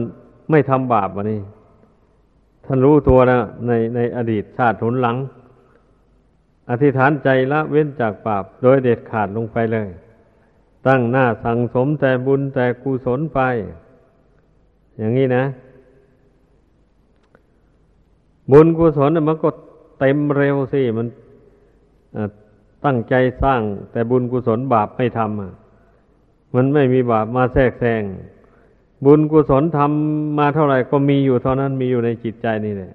[0.52, 1.42] ไม่ทำบาปบัดนี้
[2.66, 5.18] ท่านรู้ตัวแล้วในในอดีตชาติหนหลัง
[6.70, 9.88] อธิษฐานใจละเว้นจากบาป โดยเด็ดขาดลงไปเลย
[10.88, 13.40] ตั้งหน้าสั่งสมแต่บุญแต่กุศลไป
[14.98, 15.44] อย่างนี้นะ
[18.52, 19.50] บุญกุศลมันก็
[20.00, 21.08] เต็มเร็วสิมัน
[22.86, 28.04] ตั้งใจสร้าง แต่บุญกุศลบาปไม่ทำมันไม่มีบาปมาแทรกแซง
[29.06, 32.92] บุญกุศลทำมาเท่าไหร่ก็มีอยู่เท่านั้นมีอยู่ในจิตใจนี่แหละ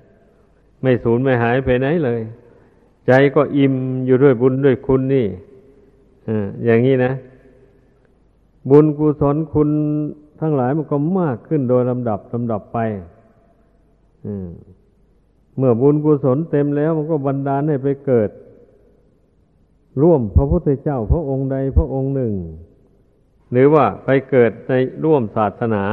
[0.83, 2.21] ไม่สูญไม่หายไปไหนเลย
[3.07, 3.75] ใจก็อิ่ม
[4.07, 5.27] อยู่ด้วยบุญด้วยคุณนี่
[6.65, 7.13] อย่างนี้นะ
[8.71, 9.69] บุญกุศลคุณ
[10.41, 12.79] ทั้งหลายมันก็มากขึ้นโดยลำดับลำดับไป
[14.27, 14.49] อืม
[15.61, 18.31] เมื่อบุญกุศลเต็มแล้วมันก็บันดาลให้ไปเกิด
[20.03, 22.35] ร่วมพระพุทธเจ้าพระองค์ใดพระองค์หนึ่ง
[23.53, 24.73] หรือว่าไปเกิดใน
[25.05, 25.85] ร่วมศาสนา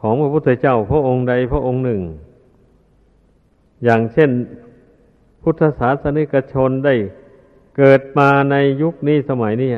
[0.00, 2.02] ของพระพุทธเจ้าพระองค์ใดพระองค์หนึ่ง
[3.84, 4.30] อย่างเช่น
[5.42, 6.94] พุทธศาสนิกชนได้
[7.78, 9.70] เกิดมาในยุคนี้สมัยนี้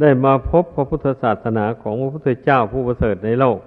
[0.00, 3.58] ได้มาพบพระพุทธศาสนาของพระพุทธเจ้าผู้ประเสริฐในโลก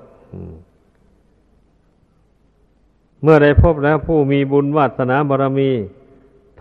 [3.28, 5.72] เมื่อได้พบแล้วผู้มีบุญวาสนาบารมี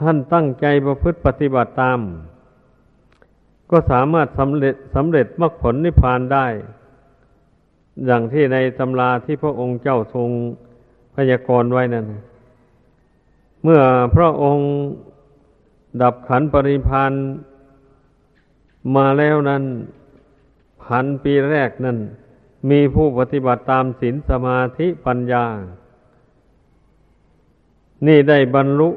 [0.01, 2.01] ท่านตั้งใจประพฤติปฏิบัติตาม
[3.71, 6.47] ก็สามารถสำเร็จสำเร็จมรรคผลนิพพานได้
[8.07, 10.29] อย่างที่ในตำราที่พระองค์เจ้าทรง
[11.15, 12.07] พยากรณ์ไว้นั่น
[13.62, 13.81] เมื่อ
[14.15, 14.69] พระองค์
[16.03, 17.12] ดับขันปริพาน
[18.97, 19.65] มาแล้วนั้น
[20.85, 21.99] พันปีแรกนั้น
[22.71, 25.47] มีผู้ปฏิบัติตามศีลสมาธิปัญญา
[28.07, 28.89] นี่ได้บรรลุ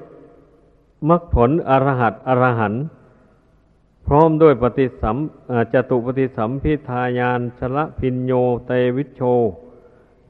[1.10, 2.84] มรรคผลอรหัตอรหันต์
[4.08, 5.18] พร้อมด้วยปฏิสัม
[5.74, 8.34] จตุปฏิสัมพิทายานชละพินโย
[8.66, 9.22] เตวิชโช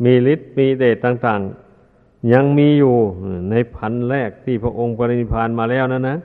[0.03, 2.95] มีฤทธิ์มีเดชต่างๆ ยังมีอยู่
[3.49, 6.17] ในพันแรกที่พระองค์ปรินิพานมาแล้วนั่นนะ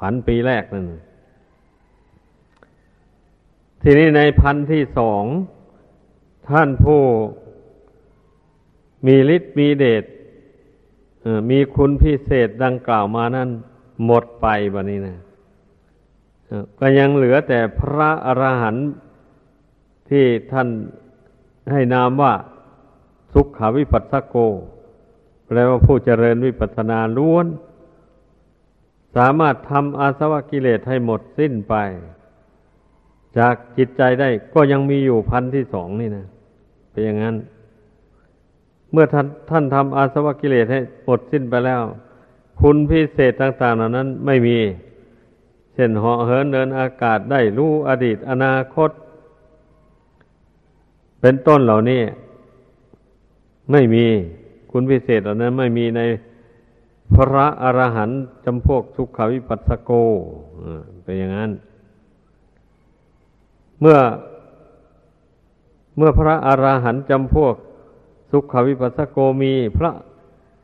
[0.00, 0.84] พันปีแรกนั่น
[3.82, 5.24] ทีนี้ในพันที่สอง
[6.48, 7.00] ท่านผู้
[9.06, 10.04] มีฤทธิ์มีเดช
[11.50, 13.48] มีคุณพิเศษดังกล่าวมานั้น
[14.04, 15.16] หมดไปบะนี้นะ
[16.80, 18.88] ก็ยังเหลือแต่พระอรหันต์
[20.08, 20.68] ที่ท่าน
[21.72, 22.34] ให้นามว่า
[23.32, 24.36] สุขวิปัสสโก
[25.46, 27.46] แปลว่าผู้เจริญวิปัสนาล้วน
[29.16, 31.74] สามารถทำอาสวะกิเลสให้หมดสิ้นไป
[33.38, 36.26] จากจิตใจได้ก็ยังมีอยู่พันที่สองนี่นะ
[36.90, 37.36] เป็นอย่างนั้น
[38.94, 41.82] เมื่อท่านท่านทำอาสวะกิเลสให้หมดสิ้นไปแล้ว
[42.60, 44.58] คุณพิเศษต่างๆเหล่านั้นไม่มี
[45.74, 48.90] เช่นเหาะเหินเดินอากาศได้รู้อดีตอนาคต
[51.20, 52.02] เป็นต้นเหล่านี้
[53.70, 54.04] ไม่มี
[54.70, 56.00] คุณพิเศษเหล่านั้นไม่มีใน
[57.14, 59.90] พระอรหันต์จำพวกสุขวิปัสสโก
[61.02, 61.50] เป็นอย่างนั้น
[63.80, 63.98] เมื่อ
[65.96, 67.54] เมื่อพระอรหันต์จำพวก
[68.30, 69.90] สุขวิปัสสโกมี พระ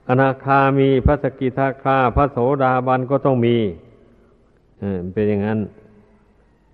[0.09, 3.57] อนาคามี พระสกิทาคา พระโสดาบันก็ต้องมี
[5.13, 5.61] เป็นอย่างนั้น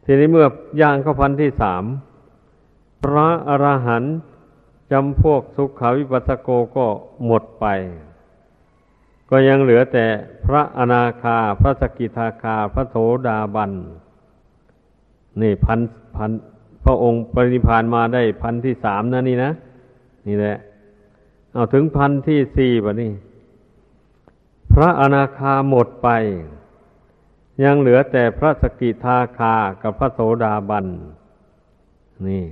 [0.05, 0.47] ทีนี้เมื่อ
[0.81, 1.85] ย่างเข้าพันที่สาม
[3.05, 4.15] พระอรหันต์
[4.93, 6.87] จำพวกสุขวิปัสสโกก็
[7.27, 7.67] หมดไป
[9.31, 10.07] ก็ยังเหลือแต่
[10.47, 12.97] พระอนาคา พระสกิทาคา พระโส
[13.29, 13.73] ดาบัน
[15.41, 15.81] นี่พัน
[16.17, 16.31] พัน
[16.85, 19.51] พระองค์ปรินิพานมาได้พันที่สามนะนี่นะ
[20.27, 20.57] นี่แหละ
[21.57, 23.13] เอาถึงพันที่สี่ปะนี่
[24.73, 26.09] พระอนาคาหมดไป
[27.63, 30.87] ยังเหลือแต่พระสกิทาคากับพระโสดาบัน
[32.27, 32.45] นี่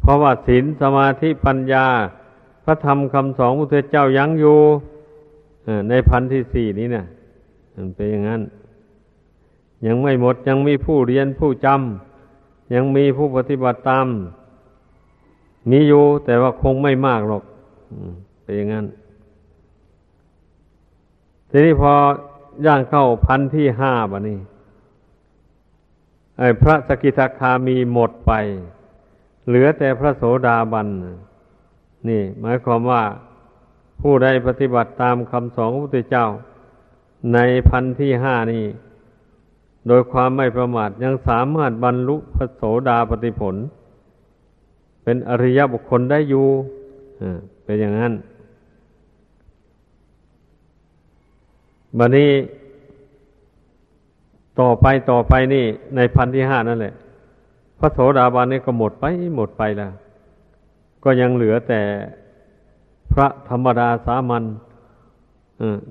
[0.00, 1.86] เพราะว่าศีลสมาธิปัญญา
[2.64, 4.58] พระธรรมคำสองพระเจ้ายังอยู่
[5.88, 7.06] ในพันที่สี่นี้เนะ
[7.74, 8.42] มันเป็นอย่างนั้น
[9.86, 14.08] ยังไม่หมดยังมีผู้เรียนผู้จำยังมีผู้ปฏิบัติตาม
[15.70, 17.42] มีอยู่แต่ว่าคงไม่มากหรอก
[18.42, 18.86] เป็นอย่างนั้น
[21.50, 21.82] ทีนี้พ
[22.62, 24.38] อย่างเข้าพันที่ห้าบะนี่
[26.38, 28.32] ไอ้พระสกิทาคามีหมดไป
[29.46, 30.88] เหลือแต่พระโสดาบัน
[32.08, 33.02] นี่ หมายความว่า
[34.00, 36.26] ผู้ใดปฏิบัติตามคำสอนของพระพุทธเจ้า
[37.34, 37.38] ใน
[37.68, 38.64] พันที่ห้านี้
[39.88, 43.54] โดยความไม่ประมาทยังสามารถบรรลุพระโสดาปฏิผล
[45.08, 46.46] เป็นอริยบุคคลได้อยู่
[47.64, 48.12] เป็นอย่างนั้น
[51.98, 52.30] บันนี้
[54.60, 55.64] ต่อไปต่อไปนี่
[55.96, 56.94] ในพันที่ห้านั่นแหละ
[57.78, 59.04] พระโสดาบันนี่ก็หมดไป
[59.36, 59.92] หมดไปแล้ว
[61.04, 61.80] ก็ยังเหลือแต่
[63.12, 64.44] พระธรรมดาสามัญ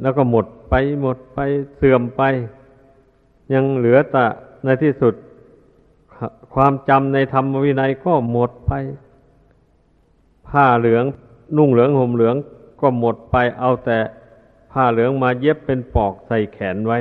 [0.01, 1.39] แล้วก็หมดไปหมดไป
[1.75, 2.21] เสื่อมไป
[3.53, 4.25] ยังเหลือแต่
[4.65, 5.13] ในที่สุด
[6.53, 8.71] ความจำในธรรมวินัยก็หมดไป
[10.49, 11.05] ผ้าเหลือง
[11.57, 12.35] นุ่งเหลืองห่มเหลือง
[12.81, 13.99] ก็หมดไปเอาแต่
[14.71, 16.99] ผ้าเหลืองมาเย็บเป็นปอกใส่แขนไว้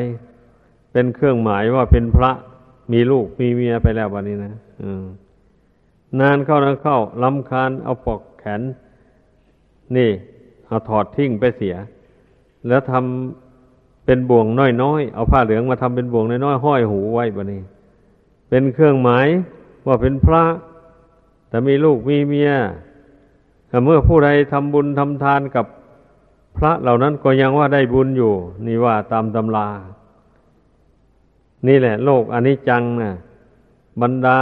[0.93, 2.31] เป็นเครื่องหมายว่าเป็นพระ
[2.93, 4.53] มีลูกมีเมียไปแล้ววันนี้นะ
[6.21, 8.63] นานเข้านานเข้าลำคาญเอาปอกแขน
[9.97, 10.11] นี่
[10.67, 11.77] เอาถอดทิ้งไปเสีย
[12.69, 14.47] แล้วทำเป็นบ่วง
[14.83, 17.63] น้อยๆเอาผ้าเหลืองมาทำเป็นบ่วงน้อยๆห้อยหูไว้บันนี้
[18.49, 19.27] เป็นเครื่องหมาย
[19.87, 20.45] ว่าเป็นพระ
[21.49, 22.51] แต่มีลูกมีเมีย
[23.85, 25.67] เมื่อผู้ใดทำบุญทำทานกับ
[26.57, 28.35] พระเหล่านั้นก็ยังว่าได้บุญอยู่
[28.67, 29.69] นี่ว่าตามตำรา
[31.67, 33.13] นี่แหละ โลกอนิจจังนะ
[34.03, 34.39] บรรดา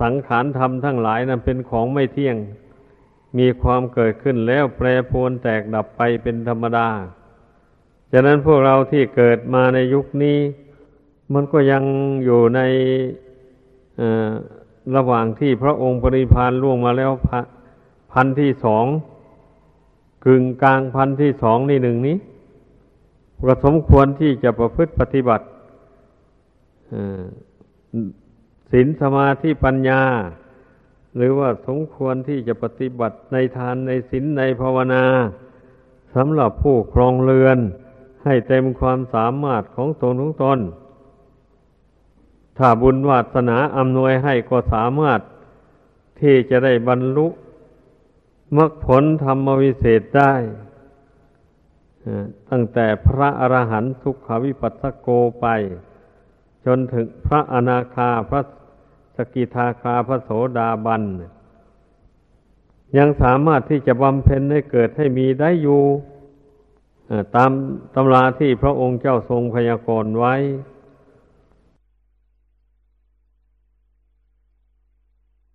[0.00, 2.36] สังขารธรรมทั้งหลายนะั้นเป็นของไม่เที่ยง
[3.38, 6.88] มีความเกิดขึ้นแล้วแปรปรวนแตกดับไปเป็นธรรมดา
[8.12, 10.38] ฉะนั้นพวกเราที่เกิดมาในยุคนี้
[11.34, 11.82] มันก็ยัง
[12.24, 12.60] อยู่ใน
[14.96, 17.40] ระหว่างที่พระองค์ปริพานล่วงมาแล้วพั
[18.12, 18.86] พันที่สอง
[20.26, 22.16] กึ่งกลางพันที่สองนี่หนึ่งนี้
[23.46, 25.46] ก็สมควรที่จะประพฤติปฏิบัติ
[28.70, 30.02] ศีลสมาธิปัญญา
[31.16, 35.04] หรือว่าสมควรที่จะปฏิบัติในทานในศีลในภาวนา
[36.14, 37.58] สำหรับผู้ครองเรือน
[38.24, 40.58] ให้เต็มความสามารถของตนของตน
[42.58, 45.20] ถ้าบุญวาสนาอำนวยให้ก็สามารถ
[46.20, 47.26] ที่จะได้บรรลุ
[48.54, 50.34] มรรคผลธรรมวิเศษได้
[52.50, 55.08] ตั้งแต่พระอรหันต์สุขวิปัสสโก
[55.40, 55.46] ไป
[56.66, 58.40] จนถึงพระอนาคาพระ
[59.16, 61.02] สกิทาคาพระโสดาบัน
[62.98, 65.82] ยังสามารถที่จะบำเพ็ญให้เกิดให้มีได้อยู่
[67.36, 67.50] ตาม
[67.94, 70.34] ตำราที่พระองค์เจ้าทรงพยากรณ์ไว้